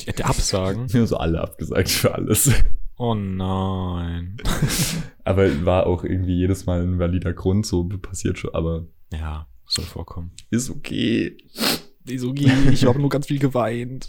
[0.00, 0.88] Die, die Absagen?
[0.92, 2.50] Wir haben so alle abgesagt für alles.
[2.96, 4.36] Oh nein.
[5.24, 9.84] Aber war auch irgendwie jedes Mal ein valider Grund, so passiert schon, aber Ja, soll
[9.84, 10.32] vorkommen.
[10.50, 11.36] ist okay.
[12.06, 14.08] Ist okay, ich habe nur ganz viel geweint.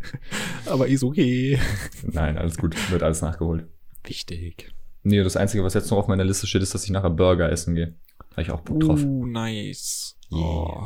[0.66, 1.58] aber ist okay.
[2.04, 3.66] Nein, alles gut, wird alles nachgeholt.
[4.04, 4.72] Wichtig.
[5.04, 7.52] Nee, das Einzige, was jetzt noch auf meiner Liste steht, ist, dass ich nachher Burger
[7.52, 7.94] essen gehe.
[8.34, 9.04] Da ich auch Bock drauf.
[9.04, 10.16] Uh, nice.
[10.30, 10.82] Oh.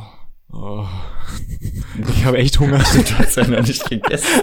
[0.50, 0.86] Oh.
[2.10, 2.78] Ich habe echt Hunger.
[2.94, 4.42] Du hast ja noch nicht gegessen.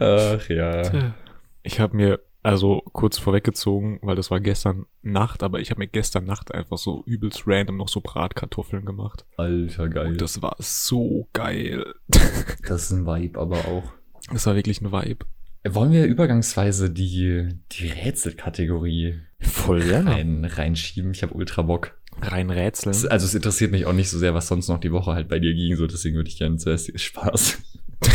[0.00, 1.14] Ach ja.
[1.62, 5.88] Ich habe mir, also kurz vorweggezogen, weil das war gestern Nacht, aber ich habe mir
[5.88, 9.24] gestern Nacht einfach so übelst random noch so Bratkartoffeln gemacht.
[9.36, 10.08] Alter, geil.
[10.08, 11.94] Und das war so geil.
[12.08, 13.84] das ist ein Vibe aber auch.
[14.30, 15.24] Das war wirklich ein Vibe.
[15.64, 20.10] Wollen wir übergangsweise die, die Rätselkategorie Voll gerne.
[20.10, 21.12] rein, reinschieben?
[21.12, 21.96] Ich habe ultra Bock.
[22.20, 22.94] Rein rätseln.
[23.10, 25.38] Also es interessiert mich auch nicht so sehr, was sonst noch die Woche halt bei
[25.38, 27.58] dir ging, so deswegen würde ich gerne zuerst Spaß.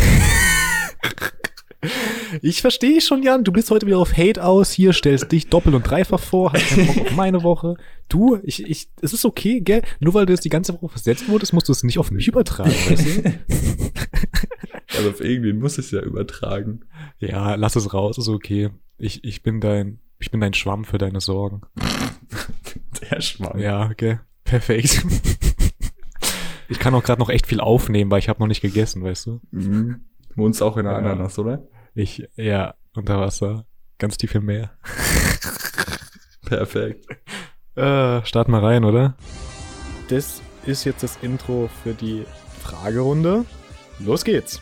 [2.42, 3.44] Ich verstehe schon, Jan.
[3.44, 4.72] Du bist heute wieder auf Hate aus.
[4.72, 6.52] Hier stellst dich doppelt und dreifach vor.
[6.52, 7.76] Hast keinen Bock auf meine Woche.
[8.08, 9.82] Du, ich, ich, es ist okay, gell?
[10.00, 12.28] Nur weil du jetzt die ganze Woche versetzt wurdest, musst du es nicht auf mich
[12.28, 13.32] übertragen, weißt du?
[14.96, 16.80] Also auf irgendwen muss es ja übertragen.
[17.18, 18.70] Ja, lass es raus, ist okay.
[18.96, 21.62] Ich, ich bin dein, ich bin dein Schwamm für deine Sorgen.
[23.10, 23.58] Der Schwamm.
[23.58, 24.18] Ja, okay.
[24.44, 25.04] Perfekt.
[26.70, 29.24] Ich kann auch gerade noch echt viel aufnehmen, weil ich habe noch nicht gegessen, weißt
[29.24, 29.40] du?
[29.52, 30.02] Mhm.
[30.36, 30.98] Wohnst auch in der Ja.
[30.98, 31.66] Ananas, oder?
[31.94, 33.64] Ich, ja, unter Wasser.
[33.96, 34.72] Ganz tief im Meer.
[36.44, 37.06] Perfekt.
[37.74, 39.16] Äh, starten wir rein, oder?
[40.08, 42.24] Das ist jetzt das Intro für die
[42.60, 43.44] Fragerunde.
[44.00, 44.60] Los geht's.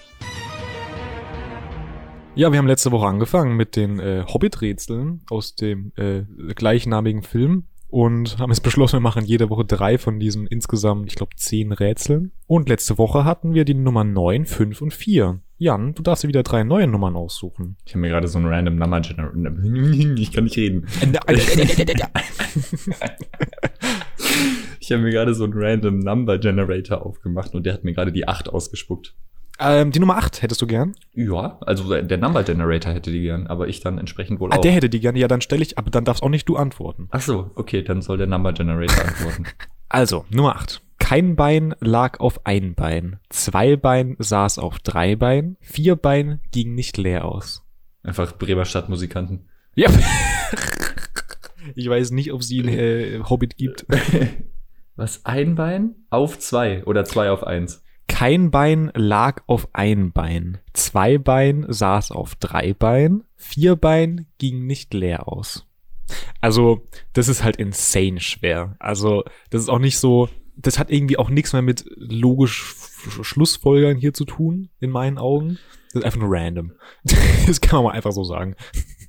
[2.36, 7.64] Ja, wir haben letzte Woche angefangen mit den äh, Hobbit-Rätseln aus dem äh, gleichnamigen Film
[7.88, 11.72] und haben jetzt beschlossen, wir machen jede Woche drei von diesen insgesamt, ich glaube, zehn
[11.72, 12.32] Rätseln.
[12.46, 15.40] Und letzte Woche hatten wir die Nummer 9, 5 und 4.
[15.56, 17.78] Jan, du darfst dir wieder drei neue Nummern aussuchen.
[17.86, 19.32] Ich habe mir gerade so einen random Number Generator.
[20.18, 20.86] Ich kann nicht reden.
[24.78, 28.12] Ich habe mir gerade so einen random Number Generator aufgemacht und der hat mir gerade
[28.12, 29.14] die 8 ausgespuckt.
[29.58, 30.94] Ähm, die Nummer 8 hättest du gern?
[31.12, 34.60] Ja, also der Number Generator hätte die gern, aber ich dann entsprechend wohl Ah, auch.
[34.60, 35.18] der hätte die gerne.
[35.18, 37.08] Ja, dann stelle ich, aber dann darfst auch nicht du antworten.
[37.10, 39.44] Ach so, okay, dann soll der Number Generator antworten.
[39.88, 40.82] Also, Nummer 8.
[40.98, 43.20] Kein Bein lag auf ein Bein.
[43.30, 45.56] Zwei Bein saß auf drei Bein.
[45.60, 47.62] Vier Bein ging nicht leer aus.
[48.02, 49.48] Einfach Bremer Stadtmusikanten.
[49.76, 49.88] Ja.
[51.76, 53.86] ich weiß nicht, ob sie einen äh, Hobbit gibt.
[54.96, 55.24] Was?
[55.24, 57.84] Ein Bein auf zwei oder zwei auf eins?
[58.08, 60.58] Kein Bein lag auf ein Bein.
[60.72, 63.24] Zwei Bein saß auf drei Bein.
[63.36, 65.66] Vier Bein ging nicht leer aus.
[66.40, 68.76] Also, das ist halt insane schwer.
[68.78, 72.74] Also, das ist auch nicht so, das hat irgendwie auch nichts mehr mit logisch
[73.08, 75.58] Sch- Schlussfolgern hier zu tun, in meinen Augen.
[75.92, 76.72] Das ist einfach nur random.
[77.46, 78.54] Das kann man mal einfach so sagen.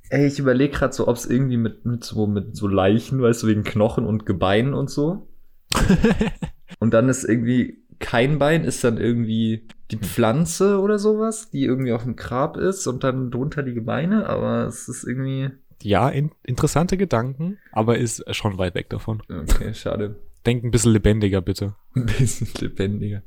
[0.09, 3.43] Ey, ich überlege gerade so, ob es irgendwie mit, mit so mit so Leichen, weißt
[3.43, 5.27] du, wegen Knochen und Gebeinen und so.
[6.79, 11.93] und dann ist irgendwie kein Bein, ist dann irgendwie die Pflanze oder sowas, die irgendwie
[11.93, 15.49] auf dem Grab ist und dann drunter die Gebeine, aber es ist irgendwie.
[15.81, 19.21] Ja, in, interessante Gedanken, aber ist schon weit weg davon.
[19.29, 20.15] Okay, schade.
[20.45, 21.75] Denk ein bisschen lebendiger, bitte.
[21.93, 23.21] Ein bisschen lebendiger.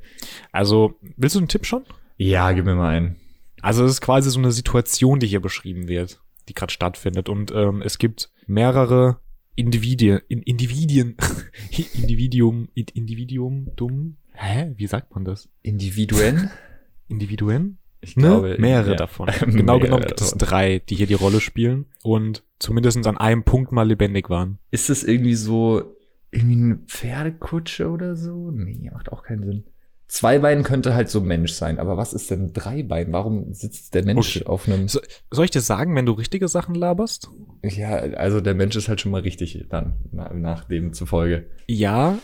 [0.53, 1.85] Also, willst du einen Tipp schon?
[2.17, 3.17] Ja, gib mir mal einen.
[3.63, 7.29] Also es ist quasi so eine Situation, die hier beschrieben wird, die gerade stattfindet.
[7.29, 9.21] Und ähm, es gibt mehrere
[9.55, 11.17] Individuen, in, Individuen,
[11.95, 14.17] Individuum, in, Individuum, dumm.
[14.33, 14.73] Hä?
[14.77, 15.49] Wie sagt man das?
[15.63, 16.51] Individuen?
[17.09, 17.79] Individuen?
[18.01, 18.57] Ich Ne?
[18.59, 18.97] Mehrere ja.
[18.97, 19.27] davon.
[19.41, 23.45] genau Mehrere genommen gibt es drei, die hier die Rolle spielen und zumindest an einem
[23.45, 24.59] Punkt mal lebendig waren.
[24.71, 25.97] Ist das irgendwie so,
[26.31, 28.51] irgendwie eine Pferdekutsche oder so?
[28.51, 29.65] Nee, macht auch keinen Sinn.
[30.11, 33.13] Zwei Bein könnte halt so Mensch sein, aber was ist denn drei Bein?
[33.13, 34.47] Warum sitzt der Mensch Okay.
[34.47, 34.89] auf einem...
[34.89, 34.99] So,
[35.31, 37.29] soll ich dir sagen, wenn du richtige Sachen laberst?
[37.63, 41.47] Ja, also der Mensch ist halt schon mal richtig dann, na, nach dem zufolge.
[41.69, 42.19] Ja.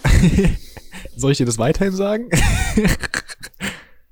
[1.16, 2.28] soll ich dir das weiterhin sagen?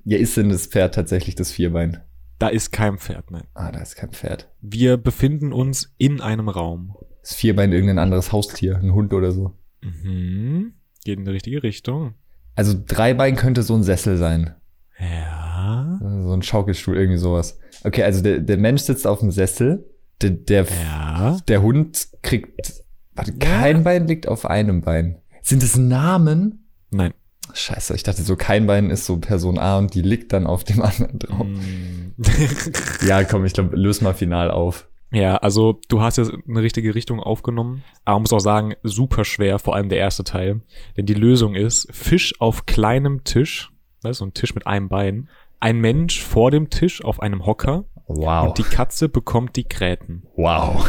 [0.07, 2.01] Ja, ist denn das Pferd tatsächlich das Vierbein?
[2.37, 3.45] da ist kein Pferd, nein.
[3.55, 4.47] Ah, da ist kein Pferd.
[4.61, 6.95] Wir befinden uns in einem Raum.
[7.23, 9.53] Ist Vierbein irgendein anderes Haustier, ein Hund oder so?
[9.81, 10.73] Mhm.
[11.03, 12.13] Geht in die richtige Richtung.
[12.55, 14.55] Also Dreibein könnte so ein Sessel sein.
[14.99, 15.99] Ja.
[16.01, 17.59] So ein Schaukelstuhl, irgendwie sowas.
[17.83, 19.85] Okay, also der, der Mensch sitzt auf dem Sessel.
[20.21, 21.37] Der, der, Ja.
[21.47, 22.73] der Hund kriegt.
[23.13, 25.19] Warte, kein Bein liegt auf einem Bein.
[25.41, 26.69] Sind es Namen?
[26.91, 27.13] Nein.
[27.53, 30.63] Scheiße, ich dachte so, kein Bein ist so Person A und die liegt dann auf
[30.63, 31.45] dem anderen drauf.
[31.45, 33.05] Mm.
[33.07, 34.89] Ja, komm, ich glaube, löse mal final auf.
[35.15, 37.83] Ja, also du hast jetzt eine richtige Richtung aufgenommen.
[38.03, 40.61] Aber man muss auch sagen, super schwer, vor allem der erste Teil.
[40.97, 43.71] Denn die Lösung ist Fisch auf kleinem Tisch.
[44.01, 45.29] Das ist so ein Tisch mit einem Bein.
[45.59, 47.85] Ein Mensch vor dem Tisch auf einem Hocker.
[48.07, 48.49] Wow.
[48.49, 50.23] Und die Katze bekommt die Gräten.
[50.35, 50.85] wow.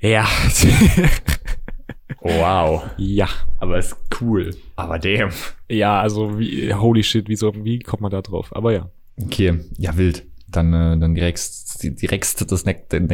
[0.00, 0.26] Ja.
[2.22, 2.82] Wow.
[2.98, 3.28] ja.
[3.58, 4.54] Aber ist cool.
[4.76, 5.30] Aber damn.
[5.68, 8.54] Ja, also wie, holy shit, wie, so, wie kommt man da drauf?
[8.54, 8.90] Aber ja.
[9.22, 10.26] Okay, ja, wild.
[10.50, 13.00] Dann, äh, dann direkt, direkt das nächste,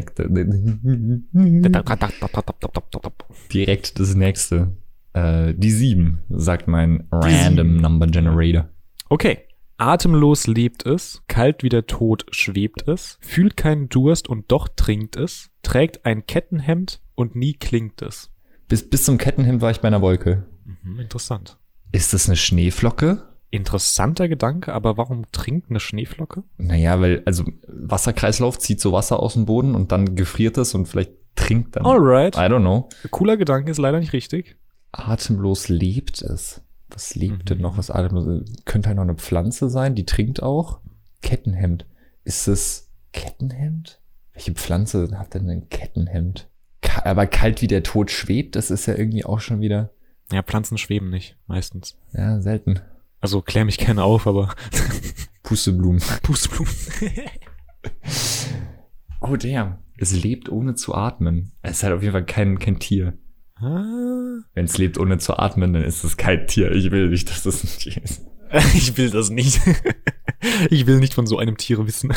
[3.53, 4.77] direkt das nächste.
[5.13, 7.81] Äh, die sieben, sagt mein Random sieben.
[7.81, 8.69] Number Generator.
[9.09, 9.39] Okay.
[9.79, 15.17] Atemlos lebt es, kalt wie der Tod schwebt es, fühlt keinen Durst und doch trinkt
[15.17, 18.31] es, trägt ein Kettenhemd und nie klingt es.
[18.69, 20.47] Bis, bis zum Kettenhemd war ich bei einer Wolke.
[20.65, 21.59] Mhm, interessant.
[21.93, 23.23] Ist das eine Schneeflocke?
[23.51, 26.43] Interessanter Gedanke, aber warum trinkt eine Schneeflocke?
[26.59, 30.87] Naja, weil, also Wasserkreislauf zieht so Wasser aus dem Boden und dann gefriert es und
[30.87, 31.87] vielleicht trinkt dann.
[31.87, 32.35] Alright.
[32.37, 32.89] I don't know.
[33.11, 34.57] Cooler Gedanke ist leider nicht richtig.
[34.93, 36.63] Atemlos lebt es.
[36.89, 37.45] Was lebt Mhm.
[37.45, 37.79] denn noch?
[37.79, 38.45] Was atemlos?
[38.65, 40.81] Könnte halt noch eine Pflanze sein, die trinkt auch.
[41.23, 41.87] Kettenhemd.
[42.25, 44.01] Ist es Kettenhemd?
[44.33, 46.49] Welche Pflanze hat denn ein Kettenhemd?
[47.05, 49.91] Aber kalt wie der Tod schwebt, das ist ja irgendwie auch schon wieder,
[50.33, 51.97] Ja, Pflanzen schweben nicht, meistens.
[52.13, 52.81] ja, selten.
[53.21, 54.55] Also klär mich gerne auf, aber
[55.43, 56.03] Pusteblumen.
[56.23, 56.73] Pusteblumen.
[59.21, 59.79] Oh, damn.
[59.99, 61.53] Es lebt ohne zu atmen.
[61.63, 63.17] Es ist halt auf jeden Fall kein, kein Tier.
[63.57, 64.41] Ah.
[64.55, 66.73] Wenn es lebt ohne zu atmen, dann ist es kein Tier.
[66.73, 68.23] Ich will nicht, dass es ein Tier ist.
[68.75, 69.61] Ich will das nicht.
[70.71, 72.13] Ich will nicht von so einem Tier wissen.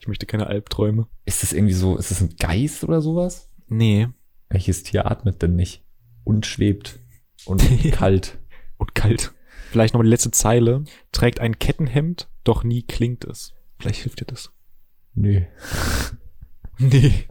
[0.00, 1.08] Ich möchte keine Albträume.
[1.26, 3.50] Ist das irgendwie so, ist das ein Geist oder sowas?
[3.68, 4.08] Nee.
[4.48, 5.84] Welches Tier atmet denn nicht?
[6.24, 7.00] Und schwebt.
[7.44, 8.38] Und kalt.
[8.78, 9.34] Und kalt.
[9.72, 10.84] Vielleicht nochmal die letzte Zeile.
[11.12, 13.54] Trägt ein Kettenhemd, doch nie klingt es.
[13.78, 14.52] Vielleicht hilft dir das.
[15.14, 15.42] Nö.
[16.78, 17.28] Nee.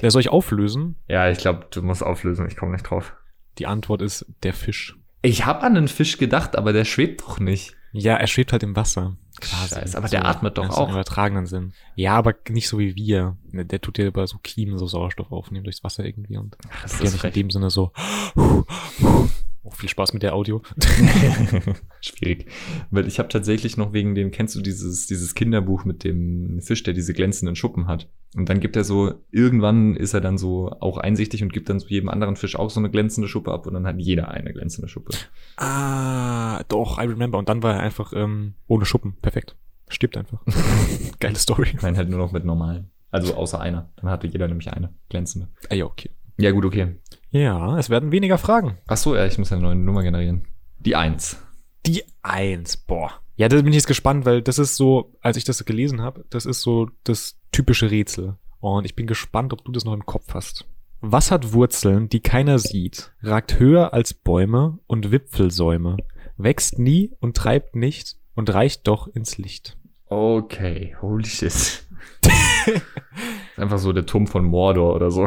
[0.00, 0.96] Wer soll ich auflösen?
[1.06, 2.46] Ja, ich glaube, du musst auflösen.
[2.46, 3.14] Ich komme nicht drauf.
[3.58, 4.96] Die Antwort ist der Fisch.
[5.20, 7.74] Ich habe an einen Fisch gedacht, aber der schwebt doch nicht.
[7.92, 9.16] Ja, er schwebt halt im Wasser.
[9.42, 10.88] Scheiße, aber der atmet doch auch.
[10.88, 11.74] Im übertragenen Sinn.
[11.94, 13.36] Ja, aber nicht so wie wir.
[13.52, 16.92] Der tut ja über so Kiemen so Sauerstoff aufnehmen durchs Wasser irgendwie und Ach, das
[16.92, 17.92] tut ja nicht in dem Sinne so.
[19.66, 20.62] Oh, viel Spaß mit der Audio.
[22.00, 22.46] Schwierig.
[22.90, 26.84] Weil ich habe tatsächlich noch wegen dem, kennst du dieses, dieses Kinderbuch mit dem Fisch,
[26.84, 28.08] der diese glänzenden Schuppen hat?
[28.36, 31.80] Und dann gibt er so, irgendwann ist er dann so auch einsichtig und gibt dann
[31.80, 34.52] so jedem anderen Fisch auch so eine glänzende Schuppe ab und dann hat jeder eine
[34.52, 35.16] glänzende Schuppe.
[35.56, 37.38] Ah, doch, I remember.
[37.38, 39.16] Und dann war er einfach ähm, ohne Schuppen.
[39.20, 39.56] Perfekt.
[39.88, 40.44] Stirbt einfach.
[41.18, 41.76] Geile Story.
[41.82, 42.90] Meine halt nur noch mit normalen.
[43.10, 43.90] Also außer einer.
[43.96, 45.48] Dann hatte jeder nämlich eine glänzende.
[45.70, 46.10] Ah, ja, okay.
[46.38, 46.96] Ja, gut, okay.
[47.36, 48.78] Ja, es werden weniger Fragen.
[48.86, 50.46] Ach so, ja, ich muss eine neue Nummer generieren.
[50.78, 51.36] Die Eins.
[51.84, 53.12] Die Eins, boah.
[53.36, 56.24] Ja, da bin ich jetzt gespannt, weil das ist so, als ich das gelesen habe,
[56.30, 58.36] das ist so das typische Rätsel.
[58.60, 60.64] Und ich bin gespannt, ob du das noch im Kopf hast.
[61.02, 65.98] Was hat Wurzeln, die keiner sieht, ragt höher als Bäume und Wipfelsäume,
[66.38, 69.76] wächst nie und treibt nicht und reicht doch ins Licht?
[70.08, 71.52] Okay, holy shit.
[72.26, 75.26] ist einfach so der Turm von Mordor oder so.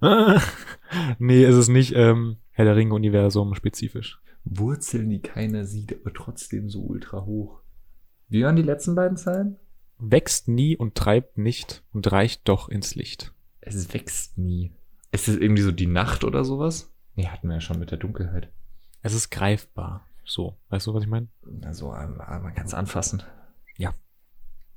[1.18, 4.20] nee, ist es nicht ähm, Herr der Ringe-Universum spezifisch.
[4.44, 7.60] Wurzeln, die keiner sieht, aber trotzdem so ultra hoch.
[8.28, 9.56] Wie waren die letzten beiden Zeilen?
[9.98, 13.32] Wächst nie und treibt nicht und reicht doch ins Licht.
[13.60, 14.72] Es wächst nie.
[15.10, 16.92] Ist es irgendwie so die Nacht oder sowas?
[17.14, 18.50] Nee, hatten wir ja schon mit der Dunkelheit.
[19.02, 20.06] Es ist greifbar.
[20.24, 21.28] So, weißt du, was ich meine?
[21.62, 23.22] Also, man kann es anfassen.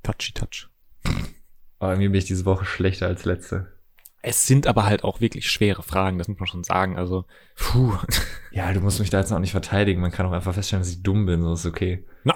[0.02, 0.68] Touchy touch.
[1.78, 3.72] Aber irgendwie bin ich diese Woche schlechter als letzte.
[4.22, 6.96] Es sind aber halt auch wirklich schwere Fragen, das muss man schon sagen.
[6.98, 7.24] Also,
[7.56, 7.94] puh.
[8.52, 10.00] Ja, du musst mich da jetzt auch nicht verteidigen.
[10.00, 11.40] Man kann auch einfach feststellen, dass ich dumm bin.
[11.40, 12.04] So ist okay.
[12.24, 12.34] Na.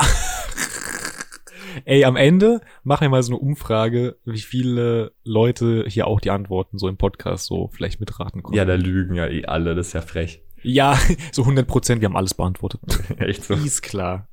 [1.84, 6.30] Ey, am Ende machen wir mal so eine Umfrage, wie viele Leute hier auch die
[6.30, 8.56] Antworten so im Podcast so vielleicht mitraten konnten.
[8.56, 9.74] Ja, da lügen ja eh alle.
[9.74, 10.44] Das ist ja frech.
[10.62, 10.96] Ja,
[11.32, 12.80] so 100 Prozent, wir haben alles beantwortet.
[13.18, 13.54] Echt so.
[13.54, 14.28] Ist klar.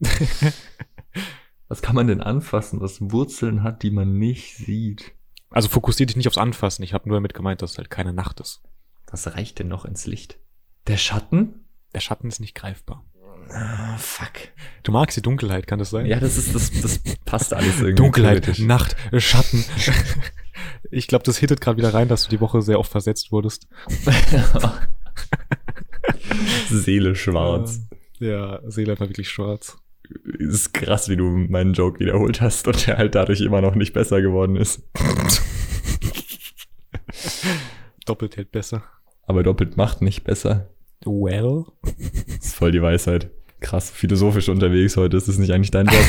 [1.67, 5.13] Was kann man denn anfassen, was Wurzeln hat, die man nicht sieht?
[5.51, 6.83] Also fokussier dich nicht aufs Anfassen.
[6.83, 8.61] Ich habe nur damit gemeint, dass es halt keine Nacht ist.
[9.09, 10.39] Was reicht denn noch ins Licht?
[10.87, 11.65] Der Schatten?
[11.93, 13.03] Der Schatten ist nicht greifbar.
[13.49, 14.31] Ah, fuck.
[14.83, 16.05] Du magst die Dunkelheit, kann das sein?
[16.05, 17.95] Ja, das ist, das, das passt alles irgendwie.
[17.95, 18.65] Dunkelheit, theoretisch.
[18.65, 19.65] Nacht, äh, Schatten.
[20.91, 23.67] ich glaube, das hittet gerade wieder rein, dass du die Woche sehr oft versetzt wurdest.
[26.69, 27.81] Seele schwarz.
[28.19, 29.80] Ja, Seele war wirklich schwarz.
[30.39, 33.93] Ist krass, wie du meinen Joke wiederholt hast und der halt dadurch immer noch nicht
[33.93, 34.81] besser geworden ist.
[38.05, 38.83] Doppelt hält besser.
[39.27, 40.69] Aber doppelt macht nicht besser.
[41.05, 41.65] Well.
[41.83, 43.29] Das ist voll die Weisheit.
[43.59, 45.17] Krass, philosophisch unterwegs heute.
[45.17, 46.03] Ist das nicht eigentlich dein Job?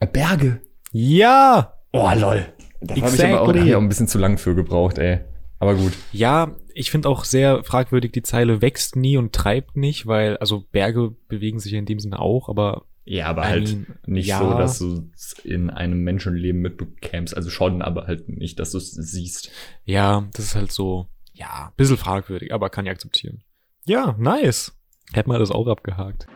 [0.12, 0.60] Berge.
[0.90, 1.74] Ja!
[1.92, 2.46] Oh, lol.
[2.80, 4.98] Da habe ich aber auch, da hab ich auch ein bisschen zu lang für gebraucht,
[4.98, 5.20] ey.
[5.58, 5.92] Aber gut.
[6.12, 10.64] Ja, ich finde auch sehr fragwürdig die Zeile wächst nie und treibt nicht, weil, also
[10.72, 14.38] Berge bewegen sich ja in dem Sinne auch, aber Ja, aber halt mean, nicht ja.
[14.38, 17.36] so, dass du es in einem Menschenleben mitbekämst.
[17.36, 19.50] Also schon, aber halt nicht, dass du es siehst.
[19.84, 23.42] ja, das ist halt so, ja, bisschen fragwürdig, aber kann ich akzeptieren.
[23.84, 24.72] Ja, nice.
[25.12, 26.26] Hätten wir das auch abgehakt.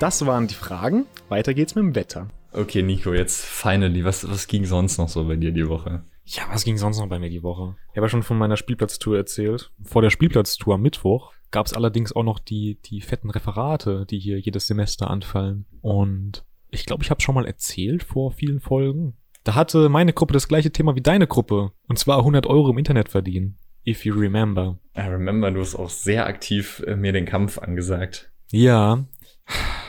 [0.00, 1.06] Das waren die Fragen.
[1.28, 2.28] Weiter geht's mit dem Wetter.
[2.54, 4.04] Okay, Nico, jetzt finally.
[4.04, 6.04] Was, was ging sonst noch so bei dir die Woche?
[6.24, 7.76] Ja, was ging sonst noch bei mir die Woche?
[7.90, 9.72] Ich habe ja schon von meiner Spielplatztour erzählt.
[9.82, 14.18] Vor der Spielplatztour am Mittwoch gab es allerdings auch noch die, die fetten Referate, die
[14.18, 15.66] hier jedes Semester anfallen.
[15.82, 19.14] Und ich glaube, ich habe schon mal erzählt vor vielen Folgen.
[19.42, 21.72] Da hatte meine Gruppe das gleiche Thema wie deine Gruppe.
[21.88, 23.58] Und zwar 100 Euro im Internet verdienen.
[23.86, 24.78] If you remember.
[24.96, 28.32] I remember, du hast auch sehr aktiv äh, mir den Kampf angesagt.
[28.50, 29.04] Ja.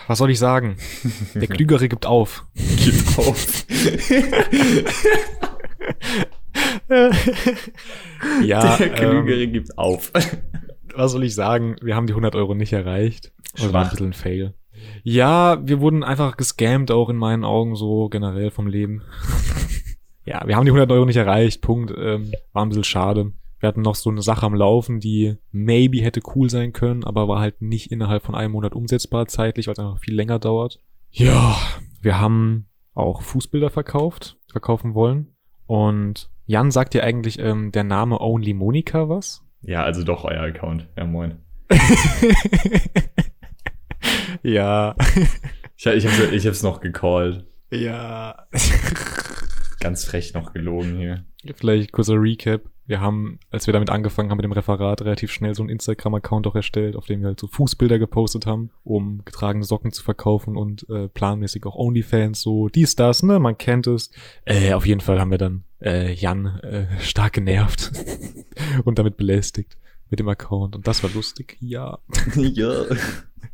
[0.07, 0.77] Was soll ich sagen?
[1.35, 2.45] Der Klügere gibt auf.
[2.55, 3.65] Gib auf.
[8.43, 10.11] ja, Der Klügere ähm, gibt auf.
[10.95, 11.75] was soll ich sagen?
[11.81, 13.31] Wir haben die 100 Euro nicht erreicht.
[13.55, 14.53] Das war ein bisschen ein Fail.
[15.03, 19.01] Ja, wir wurden einfach gescammt, auch in meinen Augen so generell vom Leben.
[20.25, 21.93] ja, wir haben die 100 Euro nicht erreicht, Punkt.
[21.97, 23.31] Ähm, war ein bisschen schade.
[23.65, 27.27] Wir hatten noch so eine Sache am Laufen, die maybe hätte cool sein können, aber
[27.27, 30.83] war halt nicht innerhalb von einem Monat umsetzbar zeitlich, weil es einfach viel länger dauert.
[31.09, 31.57] Ja,
[31.99, 35.33] wir haben auch Fußbilder verkauft, verkaufen wollen.
[35.65, 39.43] Und Jan sagt dir eigentlich ähm, der Name Only Monica was?
[39.63, 40.87] Ja, also doch euer Account.
[40.95, 41.39] Ja, moin.
[44.43, 44.95] ja.
[45.75, 47.47] Ich, ich, hab's, ich hab's noch gecallt.
[47.71, 48.45] Ja.
[49.79, 51.25] Ganz frech noch gelogen hier.
[51.55, 52.61] Vielleicht kurzer Recap.
[52.87, 56.45] Wir haben, als wir damit angefangen haben mit dem Referat, relativ schnell so einen Instagram-Account
[56.47, 60.55] auch erstellt, auf dem wir halt so Fußbilder gepostet haben, um getragene Socken zu verkaufen
[60.55, 64.11] und äh, planmäßig auch Onlyfans, so dies, das, ne, man kennt es.
[64.45, 67.91] Äh, auf jeden Fall haben wir dann äh, Jan äh, stark genervt
[68.85, 69.77] und damit belästigt
[70.09, 70.75] mit dem Account.
[70.75, 71.99] Und das war lustig, ja.
[72.35, 72.85] ja.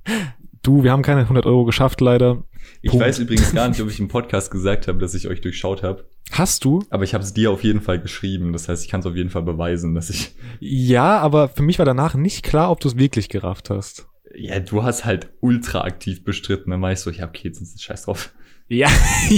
[0.63, 2.43] Du, wir haben keine 100 Euro geschafft, leider.
[2.81, 3.05] Ich Punkt.
[3.05, 6.05] weiß übrigens gar nicht, ob ich im Podcast gesagt habe, dass ich euch durchschaut habe.
[6.31, 6.83] Hast du?
[6.89, 8.53] Aber ich habe es dir auf jeden Fall geschrieben.
[8.53, 10.35] Das heißt, ich kann es auf jeden Fall beweisen, dass ich.
[10.59, 14.07] Ja, aber für mich war danach nicht klar, ob du es wirklich gerafft hast.
[14.35, 16.71] Ja, du hast halt ultra aktiv bestritten.
[16.71, 18.31] Dann war ich so, ja, okay, jetzt ist scheiß drauf.
[18.67, 18.87] Ja.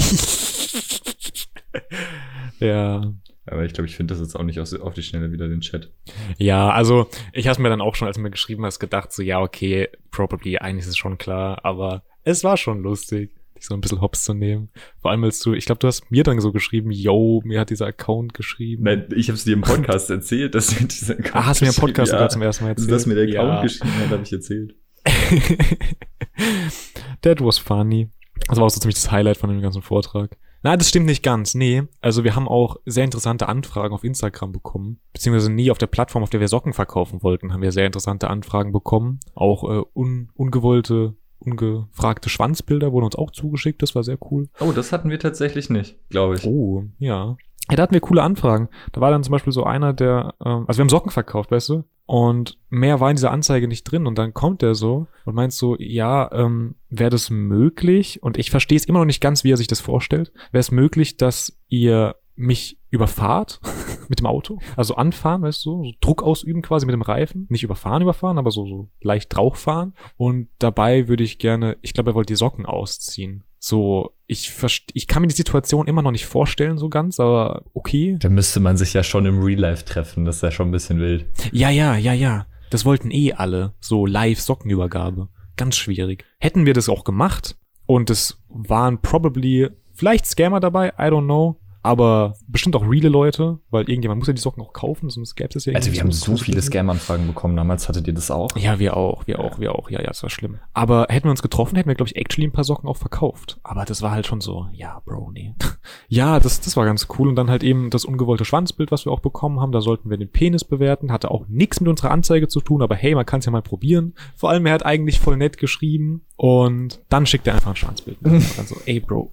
[2.59, 3.13] ja.
[3.45, 5.91] Aber ich glaube, ich finde das jetzt auch nicht auf die Schnelle wieder den Chat.
[6.37, 9.21] Ja, also ich habe mir dann auch schon, als du mir geschrieben hast, gedacht, so
[9.21, 13.31] ja, okay, probably, eigentlich ist es schon klar, aber es war schon lustig,
[13.63, 14.69] dich so ein bisschen hops zu nehmen.
[15.01, 17.69] Vor allem, als du, ich glaube, du hast mir dann so geschrieben, yo, mir hat
[17.69, 18.83] dieser Account geschrieben.
[18.83, 21.65] Nein, ich habe es dir im Podcast erzählt, dass mir dieser Account Ah, hast du
[21.65, 22.91] mir im Podcast ja, sogar zum ersten Mal erzählt?
[22.91, 23.61] Dass mir der Account ja.
[23.61, 24.75] geschrieben hat, habe ich erzählt.
[27.21, 28.09] That was funny.
[28.47, 30.37] Das war auch so ziemlich das Highlight von dem ganzen Vortrag.
[30.63, 31.55] Na, das stimmt nicht ganz.
[31.55, 31.83] Nee.
[31.99, 34.99] Also wir haben auch sehr interessante Anfragen auf Instagram bekommen.
[35.11, 38.29] Beziehungsweise nie auf der Plattform, auf der wir Socken verkaufen wollten, haben wir sehr interessante
[38.29, 39.19] Anfragen bekommen.
[39.35, 43.81] Auch äh, un ungewollte, ungefragte Schwanzbilder wurden uns auch zugeschickt.
[43.81, 44.47] Das war sehr cool.
[44.61, 46.45] Oh, das hatten wir tatsächlich nicht, glaube ich.
[46.45, 47.35] Oh, ja.
[47.69, 48.69] Ja, da hatten wir coole Anfragen.
[48.91, 51.69] Da war dann zum Beispiel so einer, der, ähm, also wir haben Socken verkauft, weißt
[51.69, 51.83] du?
[52.05, 54.05] Und mehr war in dieser Anzeige nicht drin.
[54.05, 58.21] Und dann kommt der so und meint so, ja, ähm, wäre das möglich?
[58.21, 60.33] Und ich verstehe es immer noch nicht ganz, wie er sich das vorstellt.
[60.51, 63.59] Wäre es möglich, dass ihr mich überfahrt
[64.09, 64.59] mit dem Auto?
[64.75, 67.47] Also anfahren, weißt du, so Druck ausüben quasi mit dem Reifen.
[67.49, 69.93] Nicht überfahren, überfahren, aber so, so leicht drauffahren.
[70.17, 73.43] Und dabei würde ich gerne, ich glaube, er wollte die Socken ausziehen.
[73.59, 77.63] So, ich verstehe, ich kann mir die Situation immer noch nicht vorstellen, so ganz, aber
[77.73, 78.17] okay.
[78.19, 80.71] Da müsste man sich ja schon im Real Life treffen, das ist ja schon ein
[80.71, 81.25] bisschen wild.
[81.53, 82.45] Ja, ja, ja, ja.
[82.71, 83.73] Das wollten eh alle.
[83.79, 85.29] So live Sockenübergabe.
[85.55, 86.25] Ganz schwierig.
[86.39, 91.62] Hätten wir das auch gemacht und es waren probably vielleicht Scammer dabei, I don't know
[91.83, 95.49] aber bestimmt auch reale Leute, weil irgendjemand muss ja die Socken auch kaufen, sonst gäbe
[95.55, 98.57] es ja Also wir haben so viele Scam-Anfragen bekommen damals, hattet ihr das auch?
[98.57, 100.59] Ja, wir auch, wir auch, wir auch, ja, ja, das war schlimm.
[100.73, 103.59] Aber hätten wir uns getroffen, hätten wir, glaube ich, actually ein paar Socken auch verkauft.
[103.63, 105.53] Aber das war halt schon so, ja, Bro, nee.
[106.07, 107.27] ja, das, das war ganz cool.
[107.27, 110.17] Und dann halt eben das ungewollte Schwanzbild, was wir auch bekommen haben, da sollten wir
[110.17, 113.39] den Penis bewerten, hatte auch nichts mit unserer Anzeige zu tun, aber hey, man kann
[113.39, 114.13] es ja mal probieren.
[114.37, 118.17] Vor allem, er hat eigentlich voll nett geschrieben und dann schickt er einfach ein Schwanzbild.
[118.23, 119.31] Und dann so, ey, Bro,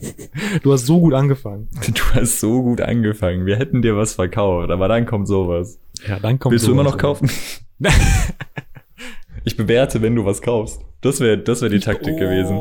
[0.62, 1.68] du hast so gut angefangen.
[1.94, 3.46] Du hast so gut angefangen.
[3.46, 5.80] Wir hätten dir was verkauft, aber dann kommt sowas.
[6.06, 7.30] Ja, dann kommt Willst du immer noch kaufen?
[9.44, 10.80] ich bewerte, wenn du was kaufst.
[11.00, 12.58] Das wäre das wär die Taktik oh, gewesen.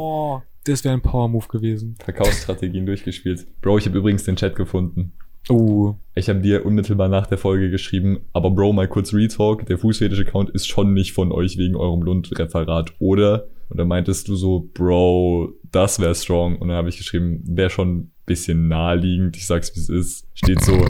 [0.65, 1.95] Das wäre ein Power-Move gewesen.
[2.03, 3.47] Verkaufsstrategien durchgespielt.
[3.61, 5.13] Bro, ich habe übrigens den Chat gefunden.
[5.49, 5.95] Uh.
[6.13, 10.49] Ich habe dir unmittelbar nach der Folge geschrieben, aber Bro, mal kurz Retalk, der Fußfetisch-Account
[10.49, 13.47] ist schon nicht von euch wegen eurem Lund-Referat, oder?
[13.69, 16.57] Und dann meintest du so, Bro, das wäre strong.
[16.57, 19.35] Und dann habe ich geschrieben, wäre schon bisschen naheliegend.
[19.37, 20.27] Ich sag's wie es ist.
[20.35, 20.85] Steht so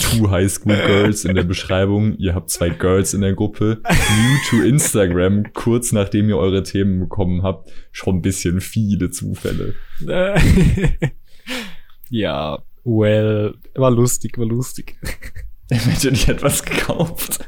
[0.00, 2.16] two High School Girls in der Beschreibung.
[2.16, 3.82] Ihr habt zwei Girls in der Gruppe.
[3.84, 7.70] New to Instagram, kurz nachdem ihr eure Themen bekommen habt.
[7.92, 9.74] Schon ein bisschen viele Zufälle.
[12.08, 14.96] ja, well, war lustig, war lustig.
[15.68, 17.40] Imagine, ich hätte was gekauft.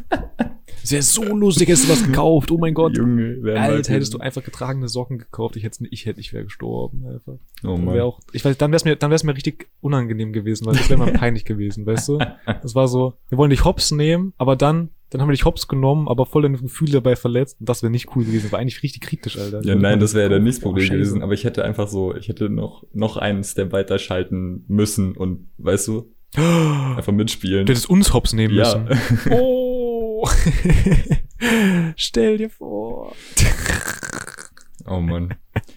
[0.89, 2.51] Es wäre so lustig, hättest du was gekauft.
[2.51, 2.97] Oh mein Gott.
[2.97, 5.57] Junge, Alter, hättest du einfach getragene Socken gekauft.
[5.57, 7.35] Ich hätte ich hätte, ich wäre gestorben, einfach.
[7.63, 7.95] Oh Mann.
[7.95, 10.65] Wär auch, ich weiß, dann wäre es mir, dann wäre es mir richtig unangenehm gewesen,
[10.65, 12.19] weil das wäre mir peinlich gewesen, weißt du?
[12.47, 15.69] Das war so, wir wollen dich hops nehmen, aber dann, dann haben wir dich hops
[15.69, 17.61] genommen, aber voll deine Gefühle dabei verletzt.
[17.61, 18.45] Und das wäre nicht cool gewesen.
[18.45, 19.63] Das war eigentlich richtig kritisch, Alter.
[19.65, 21.23] Ja, nein, das wäre ja dann nicht das Problem gewesen.
[21.23, 25.51] Aber ich hätte einfach so, ich hätte noch, noch einen Step weiter schalten müssen und,
[25.59, 27.67] weißt du, einfach mitspielen.
[27.67, 28.79] Du hättest uns hops nehmen ja.
[28.79, 29.31] müssen.
[29.33, 29.88] Oh.
[31.97, 33.15] Stell dir vor.
[34.87, 35.35] oh Mann.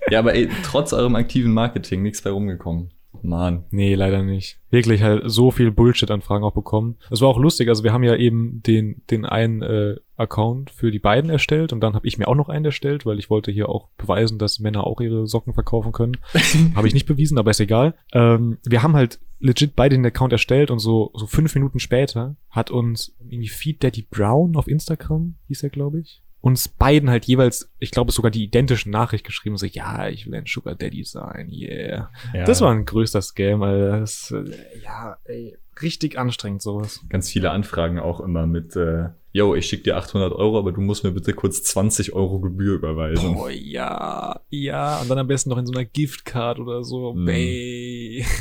[0.09, 2.91] Ja, aber ey, trotz eurem aktiven Marketing nichts bei rumgekommen.
[3.22, 3.66] Mann.
[3.72, 4.59] Nee, leider nicht.
[4.70, 6.97] Wirklich halt so viel Bullshit-Anfragen auch bekommen.
[7.09, 10.91] Es war auch lustig, also wir haben ja eben den, den einen äh, Account für
[10.91, 13.51] die beiden erstellt und dann habe ich mir auch noch einen erstellt, weil ich wollte
[13.51, 16.18] hier auch beweisen, dass Männer auch ihre Socken verkaufen können.
[16.76, 17.95] habe ich nicht bewiesen, aber ist egal.
[18.14, 22.36] Ähm, wir haben halt legit beide den Account erstellt und so, so fünf Minuten später
[22.49, 27.25] hat uns irgendwie Feed Daddy Brown auf Instagram, hieß er, glaube ich, uns beiden halt
[27.25, 31.03] jeweils, ich glaube sogar die identischen Nachricht geschrieben, so, ja, ich will ein Sugar Daddy
[31.03, 32.09] sein, yeah.
[32.33, 32.45] Ja.
[32.45, 33.99] Das war ein größter Scam, Alter.
[33.99, 34.51] Das, äh,
[34.83, 37.01] ja, ey, richtig anstrengend sowas.
[37.09, 40.81] Ganz viele Anfragen auch immer mit, äh, yo, ich schick dir 800 Euro, aber du
[40.81, 43.35] musst mir bitte kurz 20 Euro Gebühr überweisen.
[43.35, 47.13] Oh ja, ja, und dann am besten noch in so einer Giftcard oder so.
[47.13, 48.25] Bäh.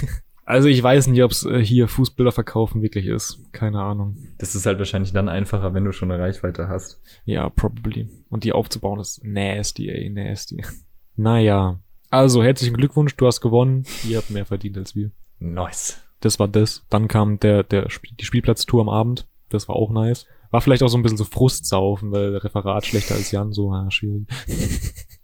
[0.50, 3.38] Also ich weiß nicht, ob es äh, hier Fußbilder verkaufen wirklich ist.
[3.52, 4.16] Keine Ahnung.
[4.38, 7.00] Das ist halt wahrscheinlich dann einfacher, wenn du schon eine Reichweite hast.
[7.24, 8.08] Ja, probably.
[8.30, 10.64] Und die aufzubauen ist nasty, ey, nasty.
[11.16, 11.78] Naja.
[12.08, 13.84] Also, herzlichen Glückwunsch, du hast gewonnen.
[14.08, 15.10] Ihr habt mehr verdient als wir.
[15.38, 16.00] Nice.
[16.20, 16.84] Das war das.
[16.88, 17.88] Dann kam der, der,
[18.18, 19.28] die Spielplatztour am Abend.
[19.50, 20.26] Das war auch nice.
[20.50, 23.72] War vielleicht auch so ein bisschen so Frustsaufen, weil der Referat schlechter als Jan, so,
[23.72, 24.26] ja, schwierig.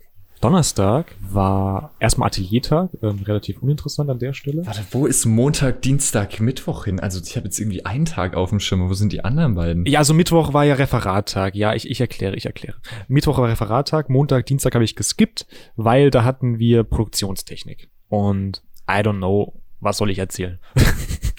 [0.46, 4.64] Donnerstag war erstmal Ateliertag, ähm, relativ uninteressant an der Stelle.
[4.64, 7.00] Warte, wo ist Montag, Dienstag, Mittwoch hin?
[7.00, 8.88] Also ich habe jetzt irgendwie einen Tag auf dem Schirm.
[8.88, 9.84] Wo sind die anderen beiden?
[9.86, 11.56] Ja, also Mittwoch war ja Referattag.
[11.56, 12.76] Ja, ich, ich erkläre, ich erkläre.
[13.08, 17.90] Mittwoch war Referattag, Montag, Dienstag habe ich geskippt, weil da hatten wir Produktionstechnik.
[18.08, 20.60] Und I don't know, was soll ich erzählen?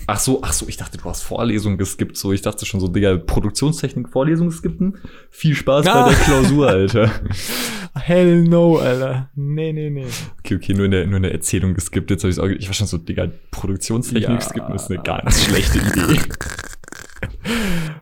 [0.10, 2.16] Ach so, ach so, ich dachte, du hast Vorlesungen geskippt.
[2.16, 4.98] So, ich dachte schon so, Digga, Produktionstechnik, Vorlesungen skippen.
[5.30, 6.04] Viel Spaß Ah.
[6.06, 7.12] bei der Klausur, Alter.
[7.94, 9.30] Hell no, Alter.
[9.36, 10.06] Nee, nee, nee.
[10.40, 12.10] Okay, okay, nur in der, nur in der Erzählung geskippt.
[12.10, 14.42] Jetzt habe ich auch, ich war schon so, Digga, Produktionstechnik Ja.
[14.42, 16.20] skippen ist eine ganz schlechte Idee.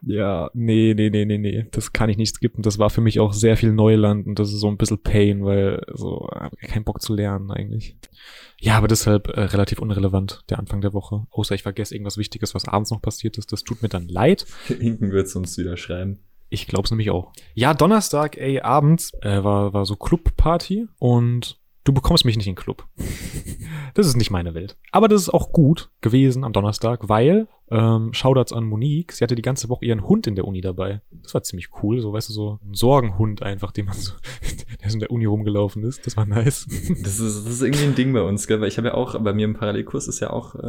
[0.02, 1.66] Ja, nee, nee, nee, nee, nee.
[1.72, 2.62] Das kann ich nicht skippen.
[2.62, 5.44] Das war für mich auch sehr viel Neuland und das ist so ein bisschen Pain,
[5.44, 7.98] weil so, ich hab keinen Bock zu lernen eigentlich.
[8.60, 11.26] Ja, aber deshalb äh, relativ unrelevant, der Anfang der Woche.
[11.32, 13.52] Außer ich vergesse irgendwas Wichtiges, was abends noch passiert ist.
[13.52, 14.46] Das tut mir dann leid.
[14.68, 16.20] Hinken wird's uns wieder schreiben.
[16.50, 17.34] Ich glaub's nämlich auch.
[17.54, 22.54] Ja, Donnerstag, ey, abends äh, war, war so Clubparty und du bekommst mich nicht in
[22.56, 22.86] den Club.
[23.94, 24.76] das ist nicht meine Welt.
[24.92, 29.36] Aber das ist auch gut gewesen am Donnerstag, weil, ähm, Shoutouts an Monique, sie hatte
[29.36, 31.02] die ganze Woche ihren Hund in der Uni dabei.
[31.24, 34.12] Das war ziemlich cool, so, weißt du, so ein Sorgenhund einfach, den man so,
[34.84, 36.06] der so in der Uni rumgelaufen ist.
[36.06, 36.68] Das war nice.
[37.04, 38.60] Das ist, das ist irgendwie ein Ding bei uns, gell?
[38.62, 40.60] Weil ich habe ja auch, bei mir im Parallelkurs ist ja auch äh,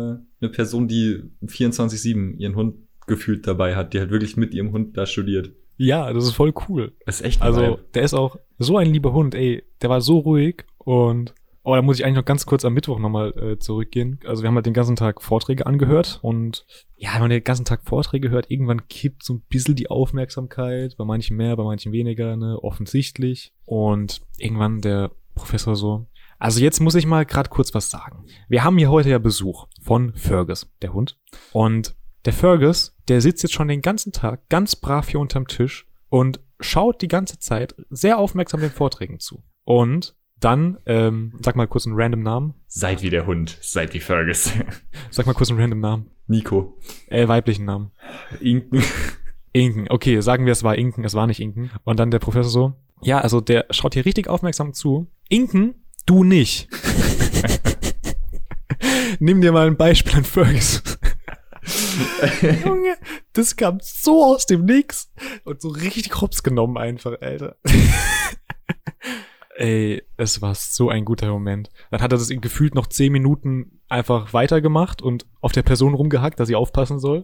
[0.40, 4.96] eine Person, die 24-7 ihren Hund gefühlt dabei hat, die halt wirklich mit ihrem Hund
[4.96, 5.52] da studiert.
[5.76, 6.92] ja, das ist voll cool.
[7.04, 7.84] Das ist echt Also, Vibe.
[7.94, 9.62] der ist auch so ein lieber Hund, ey.
[9.82, 11.34] Der war so ruhig und
[11.68, 14.20] Oh, da muss ich eigentlich noch ganz kurz am Mittwoch nochmal äh, zurückgehen.
[14.24, 16.64] Also wir haben halt den ganzen Tag Vorträge angehört und
[16.95, 20.97] ja, wenn man den ganzen Tag Vorträge hört, irgendwann kippt so ein bisschen die Aufmerksamkeit,
[20.97, 23.53] bei manchen mehr, bei manchen weniger, ne, offensichtlich.
[23.64, 26.07] Und irgendwann der Professor so,
[26.39, 28.26] also jetzt muss ich mal gerade kurz was sagen.
[28.49, 31.18] Wir haben hier heute ja Besuch von Fergus, der Hund.
[31.51, 35.89] Und der Fergus, der sitzt jetzt schon den ganzen Tag ganz brav hier unterm Tisch
[36.11, 39.43] und schaut die ganze Zeit sehr aufmerksam den Vorträgen zu.
[39.64, 42.55] Und dann, ähm, sag mal kurz einen random Namen.
[42.66, 44.53] Seid wie der Hund, seid wie Fergus.
[45.11, 46.11] Sag mal kurz einen random Namen.
[46.26, 46.76] Nico.
[47.09, 47.91] Äh, weiblichen Namen.
[48.41, 48.82] Inken.
[49.53, 49.87] Inken.
[49.89, 51.70] Okay, sagen wir, es war Inken, es war nicht Inken.
[51.84, 55.11] Und dann der Professor so, ja, also der schaut hier richtig aufmerksam zu.
[55.28, 56.68] Inken, du nicht.
[59.18, 60.82] Nimm dir mal ein Beispiel an Fergus.
[62.64, 62.97] Junge,
[63.32, 65.12] das kam so aus dem Nix
[65.45, 67.57] und so richtig hops genommen einfach, Alter.
[69.59, 71.70] Ey, es war so ein guter Moment.
[71.90, 76.38] Dann hat er das gefühlt noch zehn Minuten einfach weitergemacht und auf der Person rumgehackt,
[76.38, 77.22] dass sie aufpassen soll.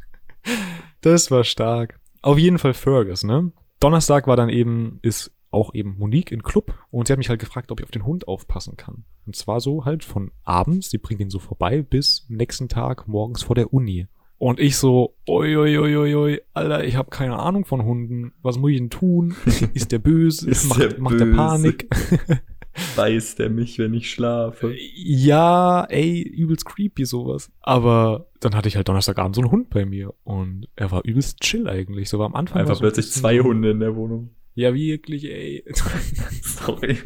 [1.00, 1.98] das war stark.
[2.20, 3.52] Auf jeden Fall Fergus, ne?
[3.80, 7.40] Donnerstag war dann eben, ist auch eben Monique in Club und sie hat mich halt
[7.40, 9.04] gefragt, ob ich auf den Hund aufpassen kann.
[9.24, 13.42] Und zwar so halt von abends, sie bringt ihn so vorbei, bis nächsten Tag morgens
[13.42, 14.08] vor der Uni.
[14.38, 18.32] Und ich so, oi, oi, oi, oi, oi, Alter, ich habe keine Ahnung von Hunden.
[18.42, 19.34] Was muss ich denn tun?
[19.74, 20.50] Ist der böse?
[20.50, 21.26] Ist macht, der macht der?
[21.26, 21.88] Panik?
[22.96, 24.74] Beißt er mich, wenn ich schlafe?
[24.96, 27.50] ja, ey, übelst creepy sowas.
[27.62, 31.40] Aber dann hatte ich halt Donnerstagabend so einen Hund bei mir und er war übelst
[31.40, 32.08] chill eigentlich.
[32.08, 32.60] So war am Anfang.
[32.60, 34.30] Einfach so ein plötzlich bisschen zwei Hunde in der Wohnung.
[34.54, 35.64] Ja, wirklich, ey.
[36.42, 36.98] Sorry.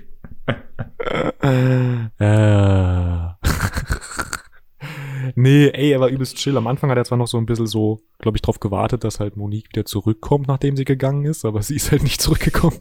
[2.18, 3.27] äh.
[5.34, 6.56] Nee, ey, er war übelst chill.
[6.56, 9.20] Am Anfang hat er zwar noch so ein bisschen so, glaube ich, drauf gewartet, dass
[9.20, 12.78] halt Monique wieder zurückkommt, nachdem sie gegangen ist, aber sie ist halt nicht zurückgekommen.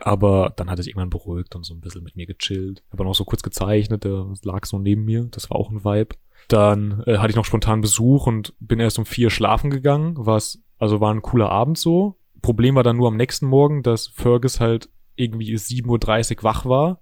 [0.00, 2.82] Aber dann hat er sich irgendwann beruhigt und so ein bisschen mit mir gechillt.
[2.90, 5.24] Aber noch so kurz gezeichnet, der lag so neben mir.
[5.30, 6.16] Das war auch ein Vibe.
[6.46, 10.62] Dann äh, hatte ich noch spontan Besuch und bin erst um vier schlafen gegangen, was,
[10.78, 12.16] also war ein cooler Abend so.
[12.40, 17.00] Problem war dann nur am nächsten Morgen, dass Fergus halt irgendwie 7.30 Uhr wach war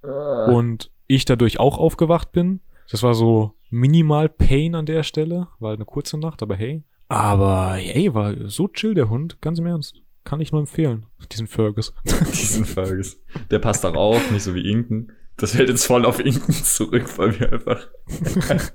[0.48, 2.60] und ich dadurch auch aufgewacht bin.
[2.90, 5.48] Das war so minimal Pain an der Stelle.
[5.58, 6.82] War halt eine kurze Nacht, aber hey.
[7.08, 10.02] Aber ey, war so chill der Hund, ganz im Ernst.
[10.24, 11.94] Kann ich nur empfehlen, diesen Fergus.
[12.04, 13.20] Diesen Fergus.
[13.50, 15.12] Der passt auch auf, nicht so wie Inken.
[15.36, 17.86] Das fällt jetzt voll auf Inken zurück, weil wir einfach.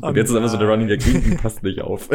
[0.00, 2.08] Und jetzt ist einfach so der Running Gag, Inken passt nicht auf.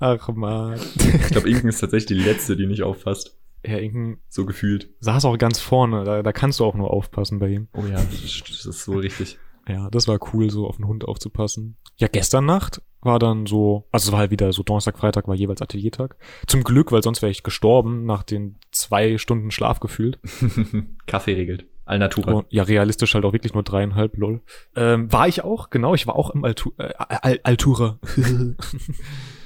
[0.00, 0.78] Ach man.
[0.96, 3.36] Ich glaube, Inken ist tatsächlich die letzte, die nicht aufpasst.
[3.64, 4.90] Herr Inken So gefühlt.
[5.00, 7.68] saß auch ganz vorne, da, da kannst du auch nur aufpassen bei ihm.
[7.72, 9.38] Oh ja, das ist so richtig.
[9.68, 11.76] Ja, das war cool, so auf den Hund aufzupassen.
[11.96, 15.34] Ja, gestern Nacht war dann so, also es war halt wieder so Donnerstag, Freitag war
[15.34, 16.16] jeweils Ateliertag.
[16.46, 20.18] Zum Glück, weil sonst wäre ich gestorben nach den zwei Stunden Schlaf gefühlt.
[21.06, 21.66] Kaffee regelt.
[21.86, 22.32] Alnatura.
[22.32, 24.42] Und ja, realistisch halt auch wirklich nur dreieinhalb, lol.
[24.74, 27.98] Ähm, war ich auch, genau, ich war auch im Altu äh, Al Altura.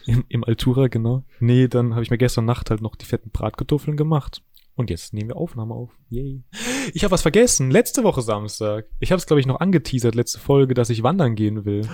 [0.07, 1.25] Im, Im Altura, genau.
[1.39, 4.43] Nee, dann habe ich mir gestern Nacht halt noch die fetten Bratkartoffeln gemacht.
[4.75, 5.91] Und jetzt nehmen wir Aufnahme auf.
[6.09, 6.43] Yay.
[6.95, 7.71] Ich habe was vergessen.
[7.71, 8.87] Letzte Woche Samstag.
[8.99, 11.89] Ich habe es, glaube ich, noch angeteasert, letzte Folge, dass ich wandern gehen will.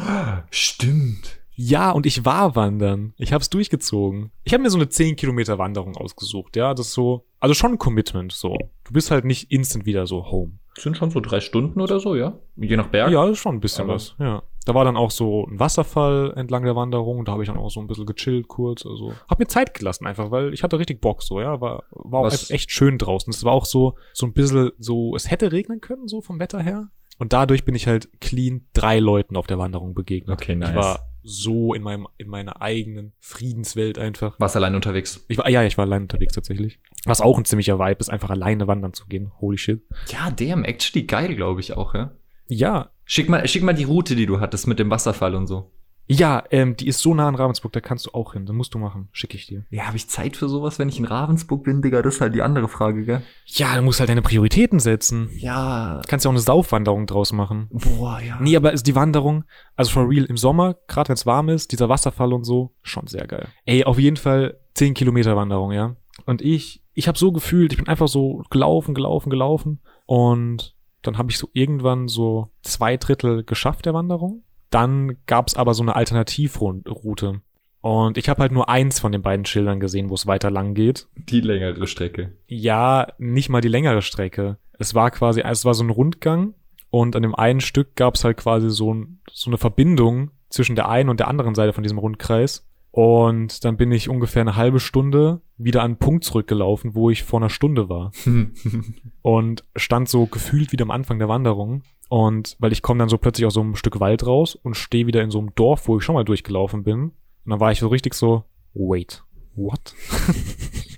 [0.50, 1.40] Stimmt.
[1.58, 3.14] Ja, und ich war wandern.
[3.16, 4.30] Ich habe es durchgezogen.
[4.44, 6.54] Ich habe mir so eine 10 Kilometer Wanderung ausgesucht.
[6.54, 8.32] Ja, das ist so, also schon ein Commitment.
[8.32, 10.58] So, du bist halt nicht instant wieder so home.
[10.78, 12.38] Sind schon so drei Stunden oder so, ja?
[12.56, 13.10] Je nach Berg.
[13.10, 14.14] Ja, das ist schon ein bisschen Aber- was.
[14.18, 17.24] Ja, da war dann auch so ein Wasserfall entlang der Wanderung.
[17.24, 18.84] Da habe ich dann auch so ein bisschen gechillt kurz.
[18.84, 21.40] Also hab mir Zeit gelassen einfach, weil ich hatte richtig Bock so.
[21.40, 23.30] Ja, war war auch echt schön draußen.
[23.32, 26.60] Es war auch so so ein bisschen so, es hätte regnen können so vom Wetter
[26.60, 26.88] her.
[27.18, 30.36] Und dadurch bin ich halt clean drei Leuten auf der Wanderung begegnet.
[30.40, 30.70] Okay, nice.
[30.70, 34.38] Ich war so in meinem in meiner eigenen Friedenswelt einfach.
[34.40, 35.24] Warst allein unterwegs.
[35.28, 36.78] Ich war ja, ich war allein unterwegs tatsächlich.
[37.04, 39.32] Was auch ein ziemlicher Vibe ist, einfach alleine wandern zu gehen.
[39.40, 39.82] Holy shit.
[40.08, 42.12] Ja, damn, actually geil, glaube ich auch, ja.
[42.48, 45.70] Ja, Schick mal, schick mal die Route, die du hattest mit dem Wasserfall und so.
[46.08, 48.46] Ja, ähm, die ist so nah an Ravensburg, da kannst du auch hin.
[48.46, 49.08] Das musst du machen.
[49.12, 49.64] Schicke ich dir.
[49.70, 52.02] Ja, habe ich Zeit für sowas, wenn ich in Ravensburg bin, Digga?
[52.02, 53.22] Das ist halt die andere Frage, gell?
[53.46, 55.30] Ja, du musst halt deine Prioritäten setzen.
[55.36, 56.00] Ja.
[56.06, 57.68] Kannst ja auch eine Saufwanderung draus machen.
[57.70, 58.38] Boah, ja.
[58.40, 59.44] Nee, aber ist die Wanderung,
[59.74, 63.06] also for real, im Sommer, gerade wenn es warm ist, dieser Wasserfall und so, schon
[63.08, 63.48] sehr geil.
[63.64, 65.96] Ey, auf jeden Fall 10 Kilometer Wanderung, ja.
[66.24, 69.80] Und ich, ich habe so gefühlt, ich bin einfach so gelaufen, gelaufen, gelaufen.
[70.06, 74.42] Und dann habe ich so irgendwann so zwei Drittel geschafft der Wanderung.
[74.76, 77.40] Dann gab's aber so eine Alternativroute.
[77.80, 80.74] Und ich habe halt nur eins von den beiden Schildern gesehen, wo es weiter lang
[80.74, 81.08] geht.
[81.16, 82.32] Die längere Strecke.
[82.46, 84.58] Ja, nicht mal die längere Strecke.
[84.78, 86.52] Es war quasi, es war so ein Rundgang
[86.90, 90.90] und an dem einen Stück gab's halt quasi so, ein, so eine Verbindung zwischen der
[90.90, 92.66] einen und der anderen Seite von diesem Rundkreis.
[92.90, 97.24] Und dann bin ich ungefähr eine halbe Stunde wieder an einen Punkt zurückgelaufen, wo ich
[97.24, 98.12] vor einer Stunde war.
[99.22, 101.82] Und stand so gefühlt wieder am Anfang der Wanderung.
[102.08, 105.06] Und weil ich komme dann so plötzlich aus so einem Stück Wald raus und stehe
[105.06, 107.02] wieder in so einem Dorf, wo ich schon mal durchgelaufen bin.
[107.02, 108.44] Und dann war ich so richtig so,
[108.74, 109.24] wait,
[109.56, 109.94] what?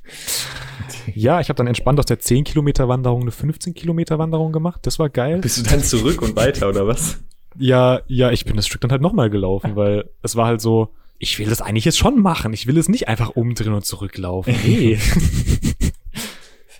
[1.14, 4.80] ja, ich habe dann entspannt aus der 10 Kilometer Wanderung eine 15 Kilometer Wanderung gemacht.
[4.82, 5.40] Das war geil.
[5.40, 7.20] Bist du dann zurück und weiter, oder was?
[7.56, 10.94] Ja, ja, ich bin das Stück dann halt nochmal gelaufen, weil es war halt so,
[11.18, 12.52] ich will das eigentlich jetzt schon machen.
[12.52, 14.54] Ich will es nicht einfach umdrehen und zurücklaufen.
[14.64, 14.98] Nee.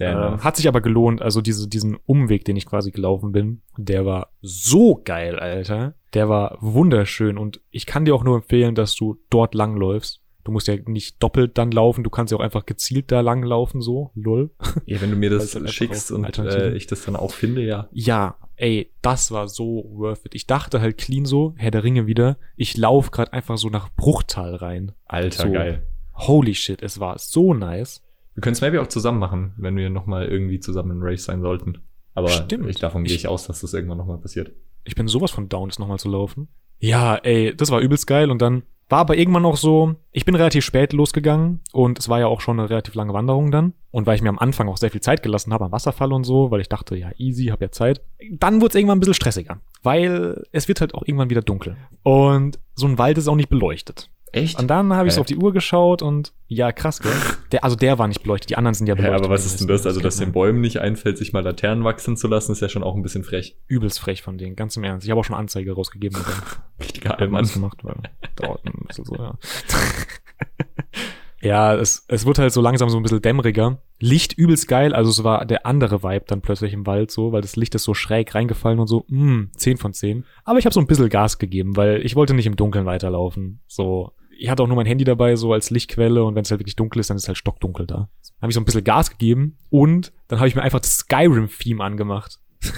[0.07, 0.45] Enough.
[0.45, 4.31] hat sich aber gelohnt, also diese, diesen Umweg, den ich quasi gelaufen bin, der war
[4.41, 5.95] so geil, Alter.
[6.15, 10.21] Der war wunderschön und ich kann dir auch nur empfehlen, dass du dort langläufst.
[10.45, 13.83] Du musst ja nicht doppelt dann laufen, du kannst ja auch einfach gezielt da langlaufen,
[13.83, 14.51] so, lull.
[14.87, 17.89] Ja, wenn du mir das halt schickst und äh, ich das dann auch finde, ja.
[17.93, 20.35] Ja, ey, das war so worth it.
[20.35, 23.91] Ich dachte halt clean so, Herr der Ringe wieder, ich lauf grad einfach so nach
[23.95, 24.93] Bruchtal rein.
[25.05, 25.53] Alter, So.
[25.53, 25.83] geil.
[26.15, 28.03] Holy shit, es war so nice.
[28.39, 31.41] Wir können es maybe auch zusammen machen, wenn wir nochmal irgendwie zusammen im Race sein
[31.43, 31.79] sollten.
[32.15, 32.69] Aber Stimmt.
[32.71, 34.53] ich, davon gehe Ich- ich aus, dass das irgendwann nochmal passiert.
[34.85, 36.47] Ich bin sowas von down, das nochmal zu laufen.
[36.79, 40.37] Ja, ey, das war übelst geil und dann war aber irgendwann noch so, ich bin
[40.37, 43.75] relativ spät losgegangen und es war ja auch schon eine relativ lange Wanderung dann.
[43.91, 46.23] Und weil ich mir am Anfang auch sehr viel Zeit gelassen habe am Wasserfall und
[46.23, 48.03] so, weil ich dachte, ja, easy, hab ja Zeit.
[48.31, 51.77] Dann wurde es irgendwann ein bisschen stressiger, weil es wird halt auch irgendwann wieder dunkel.
[52.05, 54.11] Und so ein Wald ist auch nicht beleuchtet.
[54.33, 54.59] Echt?
[54.59, 57.13] Und dann habe ich so auf die Uhr geschaut und ja, krass, gell?
[57.53, 59.25] Der, also der war nicht beleuchtet, die anderen sind ja Ja, beleuchtet.
[59.25, 59.87] aber was ist denn das?
[59.87, 60.33] Also, dass den.
[60.33, 63.25] Bäumen nicht einfällt, sich mal Laternen wachsen zu lassen, ist ja schon auch ein bisschen
[63.25, 63.57] frech.
[63.67, 65.05] Übelst frech von denen, ganz im Ernst.
[65.07, 66.19] Ich habe auch schon Anzeige rausgegeben.
[66.19, 66.43] und dann
[66.81, 67.53] Richtiger Allmann Allmann.
[67.55, 67.97] gemacht, weil
[68.37, 69.35] dauert ein bisschen so, ja.
[71.41, 73.81] ja, es, es wird halt so langsam so ein bisschen dämmeriger.
[74.01, 77.43] Licht übelst geil, also es war der andere Vibe dann plötzlich im Wald so, weil
[77.43, 80.25] das Licht ist so schräg reingefallen und so, mh, 10 von 10.
[80.45, 83.61] Aber ich habe so ein bisschen Gas gegeben, weil ich wollte nicht im Dunkeln weiterlaufen.
[83.67, 86.61] So, ich hatte auch nur mein Handy dabei, so als Lichtquelle und wenn es halt
[86.61, 88.09] wirklich dunkel ist, dann ist es halt stockdunkel da.
[88.41, 91.83] Habe ich so ein bisschen Gas gegeben und dann habe ich mir einfach das Skyrim-Theme
[91.83, 92.39] angemacht.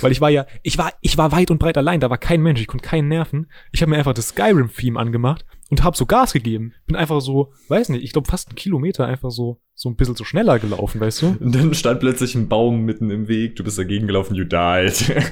[0.00, 2.40] Weil ich war ja, ich war, ich war weit und breit allein, da war kein
[2.40, 3.48] Mensch, ich konnte keinen nerven.
[3.72, 6.72] Ich habe mir einfach das Skyrim-Theme angemacht und habe so Gas gegeben.
[6.86, 10.16] Bin einfach so, weiß nicht, ich glaube fast einen Kilometer einfach so, so ein bisschen
[10.16, 11.36] so schneller gelaufen, weißt du?
[11.38, 15.14] Und dann stand plötzlich ein Baum mitten im Weg, du bist dagegen gelaufen, you died.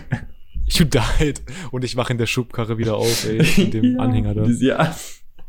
[0.65, 1.43] You died.
[1.71, 4.45] Und ich wache in der Schubkarre wieder auf, ey, mit dem Anhänger da.
[4.45, 4.95] Ja.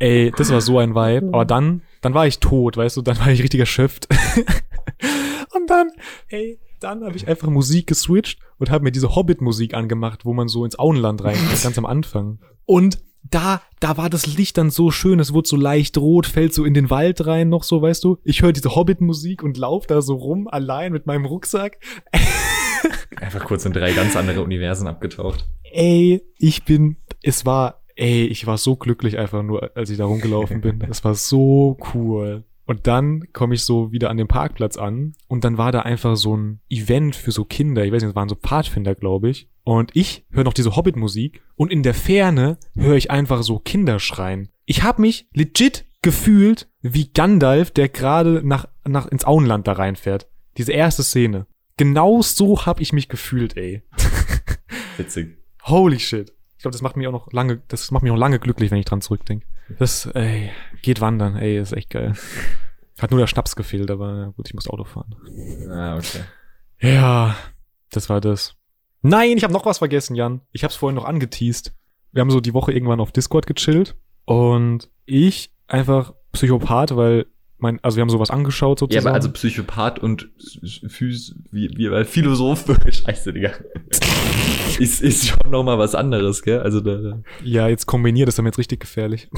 [0.04, 1.30] Ey, das war so ein Vibe.
[1.32, 4.10] Aber dann, dann war ich tot, weißt du, dann war ich richtig erschöpft.
[5.56, 5.92] und dann,
[6.28, 10.50] ey, dann habe ich einfach Musik geswitcht und habe mir diese Hobbit-Musik angemacht, wo man
[10.50, 12.40] so ins Auenland reinkommt, ganz am Anfang.
[12.66, 16.54] Und da, da war das Licht dann so schön, es wurde so leicht rot, fällt
[16.54, 18.18] so in den Wald rein noch so, weißt du.
[18.26, 21.78] Ich höre diese Hobbit-Musik und lauf da so rum, allein mit meinem Rucksack.
[23.22, 25.48] Einfach kurz in drei ganz andere Universen abgetaucht.
[25.64, 30.06] Ey, ich bin, es war, ey, ich war so glücklich einfach nur, als ich da
[30.06, 30.82] rumgelaufen bin.
[30.90, 32.44] Es war so cool.
[32.66, 36.16] Und dann komme ich so wieder an dem Parkplatz an und dann war da einfach
[36.16, 37.84] so ein Event für so Kinder.
[37.84, 39.50] Ich weiß nicht, es waren so Pfadfinder, glaube ich.
[39.64, 44.00] Und ich höre noch diese Hobbit-Musik und in der Ferne höre ich einfach so Kinder
[44.00, 44.50] schreien.
[44.66, 50.28] Ich habe mich legit gefühlt wie Gandalf, der gerade nach, nach ins Auenland da reinfährt.
[50.58, 51.48] Diese erste Szene.
[51.78, 53.82] Genau so habe ich mich gefühlt, ey.
[54.98, 55.38] Witzig.
[55.64, 56.34] Holy shit.
[56.64, 58.78] Ich glaube, das macht mich auch noch lange, das macht mich noch lange glücklich, wenn
[58.78, 59.46] ich dran zurückdenke.
[59.80, 60.50] Das, ey,
[60.82, 62.14] geht wandern, ey, ist echt geil.
[62.98, 65.14] Hat nur der Schnaps gefehlt, aber gut, ich muss Auto fahren.
[65.70, 66.24] Ah, okay.
[66.80, 67.36] Ja,
[67.92, 68.56] das war das.
[69.02, 70.40] Nein, ich habe noch was vergessen, Jan.
[70.54, 71.74] Ich habe es vorhin noch angeteased.
[72.14, 77.26] Wir haben so die Woche irgendwann auf Discord gechillt und ich einfach Psychopath, weil
[77.64, 79.08] mein, also wir haben sowas angeschaut Ja, sozusagen.
[79.08, 80.30] aber also Psychopath und
[80.88, 83.52] Phys, wie, wie, Philosoph, scheiße, Digga.
[84.80, 86.60] ist, ist schon noch mal was anderes, gell?
[86.60, 89.30] Also da, ja, jetzt kombiniert, das ist dann jetzt richtig gefährlich.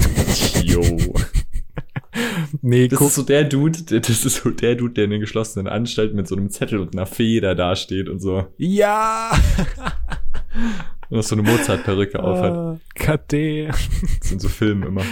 [0.64, 0.82] yo.
[2.62, 5.10] nee, Das guck, ist so der Dude, der- das ist so der Dude, der in
[5.10, 8.46] den geschlossenen Anstalt mit so einem Zettel und einer Feder dasteht und so.
[8.58, 9.30] ja!
[11.08, 12.50] Und so eine Mozart-Perücke aufhat.
[12.52, 13.68] Ah, KD.
[13.68, 13.78] Das
[14.28, 15.02] sind so Filme immer.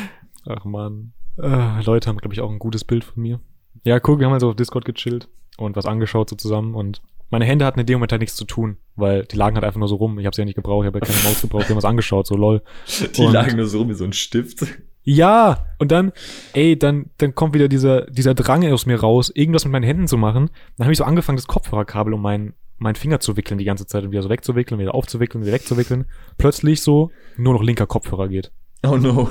[0.44, 1.12] Ach man.
[1.39, 3.41] Äh, Leute haben, glaube ich, auch ein gutes Bild von mir.
[3.85, 5.28] Ja, guck, wir haben also auf Discord gechillt
[5.59, 8.45] und was angeschaut so zusammen und meine Hände hatten in dem Moment halt nichts zu
[8.45, 10.18] tun, weil die lagen halt einfach nur so rum.
[10.18, 11.85] Ich habe sie ja nicht gebraucht, ich habe ja keine Maus gebraucht, wir haben was
[11.85, 12.62] angeschaught, so lol.
[13.16, 14.64] Die Und- lagen nur so rum wie so ein Stift.
[15.07, 16.12] Ja, und dann,
[16.55, 20.07] ey, dann, dann kommt wieder dieser, dieser Drang aus mir raus, irgendwas mit meinen Händen
[20.09, 20.49] zu machen.
[20.78, 23.87] Dann habe ich so angefangen, das Kopfhörerkabel um meinen, meinen Finger zu wickeln die ganze
[23.87, 26.07] Zeit und wieder so wegzuwickeln, wieder aufzuwickeln, wieder wegzuwickeln.
[26.39, 28.51] Plötzlich so nur noch linker Kopfhörer geht.
[28.82, 29.28] Oh no.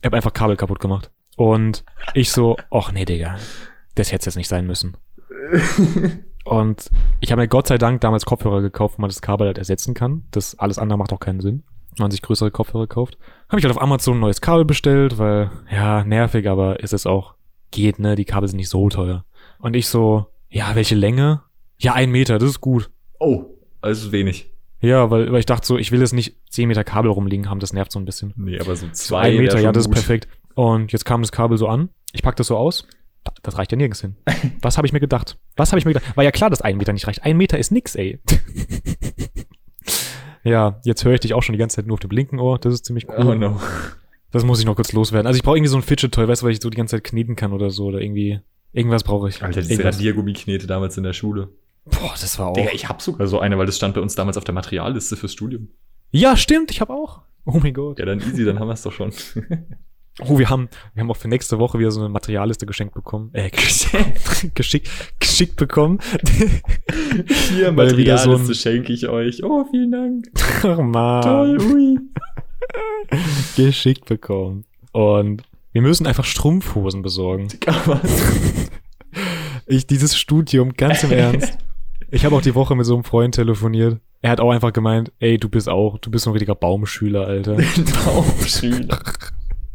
[0.00, 1.10] Ich habe einfach Kabel kaputt gemacht.
[1.36, 3.36] Und ich so, ach nee, Digga,
[3.94, 4.96] das hätte jetzt nicht sein müssen.
[6.44, 9.58] Und ich habe mir Gott sei Dank damals Kopfhörer gekauft, wo man das Kabel halt
[9.58, 10.24] ersetzen kann.
[10.30, 11.62] Das alles andere macht auch keinen Sinn,
[11.96, 13.16] wenn man sich größere Kopfhörer kauft.
[13.48, 17.06] Habe ich halt auf Amazon ein neues Kabel bestellt, weil, ja, nervig, aber ist es
[17.06, 17.34] auch,
[17.70, 18.14] geht, ne?
[18.14, 19.24] Die Kabel sind nicht so teuer.
[19.58, 21.40] Und ich so, ja, welche Länge?
[21.78, 22.90] Ja, ein Meter, das ist gut.
[23.18, 23.46] Oh,
[23.80, 24.50] also wenig.
[24.80, 27.58] Ja, weil, weil ich dachte so, ich will jetzt nicht 10 Meter Kabel rumliegen haben,
[27.58, 28.34] das nervt so ein bisschen.
[28.36, 29.94] Nee, aber so So zwei ein Meter, ja, das ist gut.
[29.94, 30.28] perfekt.
[30.54, 31.88] Und jetzt kam das Kabel so an.
[32.12, 32.86] Ich pack das so aus.
[33.24, 34.16] Da- Das reicht ja nirgends hin.
[34.62, 35.38] Was habe ich mir gedacht?
[35.56, 36.16] Was habe ich mir gedacht?
[36.16, 37.24] War ja klar, dass ein Meter nicht reicht.
[37.24, 38.20] Ein Meter ist nix, ey.
[40.44, 42.58] ja, jetzt höre ich dich auch schon die ganze Zeit nur auf dem linken Ohr.
[42.58, 43.14] Das ist ziemlich cool.
[43.18, 43.60] Oh no.
[44.30, 45.26] Das muss ich noch kurz loswerden.
[45.26, 47.04] Also ich brauche irgendwie so ein Fidget-Toy, weißt du, weil ich so die ganze Zeit
[47.04, 47.86] kneten kann oder so.
[47.86, 48.40] Oder irgendwie.
[48.72, 49.42] Irgendwas brauche ich.
[49.42, 49.84] Alter, diese.
[49.84, 51.48] Radiergummiknete damals in der Schule.
[51.84, 52.54] Boah, das war auch.
[52.54, 55.16] Digga, ich hab sogar so eine, weil das stand bei uns damals auf der Materialliste
[55.16, 55.68] fürs Studium.
[56.10, 57.22] ja, stimmt, ich habe auch.
[57.44, 57.98] Oh mein Gott.
[57.98, 59.12] Ja, dann easy, dann haben wir es doch schon.
[60.20, 63.30] Oh, wir haben, wir haben auch für nächste Woche wieder so eine Materialliste geschenkt bekommen.
[63.32, 64.88] Äh, geschenkt, geschickt,
[65.18, 65.98] geschickt bekommen.
[67.50, 69.42] Hier, wieder so ein- schenke ich euch.
[69.42, 70.26] Oh, vielen Dank.
[70.62, 71.22] Ach man.
[71.22, 71.98] Toll, ui.
[73.56, 74.64] Geschickt bekommen.
[74.92, 75.42] Und
[75.72, 77.48] wir müssen einfach Strumpfhosen besorgen.
[79.66, 81.58] Ich, dieses Studium, ganz im Ernst.
[82.10, 83.98] Ich habe auch die Woche mit so einem Freund telefoniert.
[84.22, 87.56] Er hat auch einfach gemeint, ey, du bist auch, du bist ein richtiger Baumschüler, Alter.
[88.04, 89.00] Baumschüler.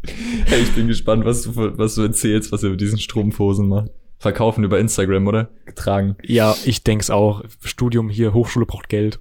[0.45, 3.91] Hey, ich bin gespannt, was du, was du erzählst, was ihr mit diesen Strumpfhosen macht.
[4.17, 5.49] Verkaufen über Instagram, oder?
[5.65, 6.15] Getragen.
[6.23, 7.43] Ja, ich denk's auch.
[7.63, 9.19] Studium hier, Hochschule braucht Geld.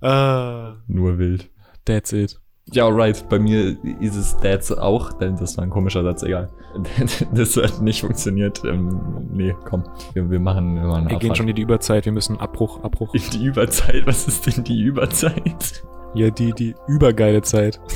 [0.00, 1.50] Ah, Nur wild.
[1.84, 2.38] that's it.
[2.72, 3.28] Ja, alright.
[3.28, 6.50] Bei mir ist es Dads auch, denn das war ein komischer Satz, egal.
[7.32, 8.62] Das hat nicht funktioniert.
[8.64, 9.84] Ähm, nee, komm.
[10.14, 11.36] Wir, wir machen, wir machen Wir gehen Abfahrt.
[11.38, 13.14] schon in die Überzeit, wir müssen Abbruch, Abbruch.
[13.14, 14.04] in die Überzeit.
[14.06, 15.84] Was ist denn die Überzeit?
[16.16, 17.78] Ja, die, die übergeile Zeit.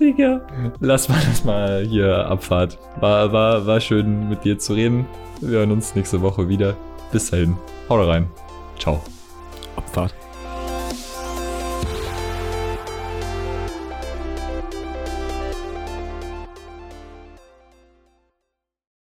[0.00, 0.40] Digga.
[0.78, 2.78] Lass mal das mal hier Abfahrt.
[3.00, 5.04] War, war, war schön mit dir zu reden.
[5.40, 6.76] Wir hören uns nächste Woche wieder.
[7.10, 7.56] Bis dahin.
[7.88, 8.28] Haut rein.
[8.78, 9.02] Ciao.
[9.76, 10.14] Abfahrt.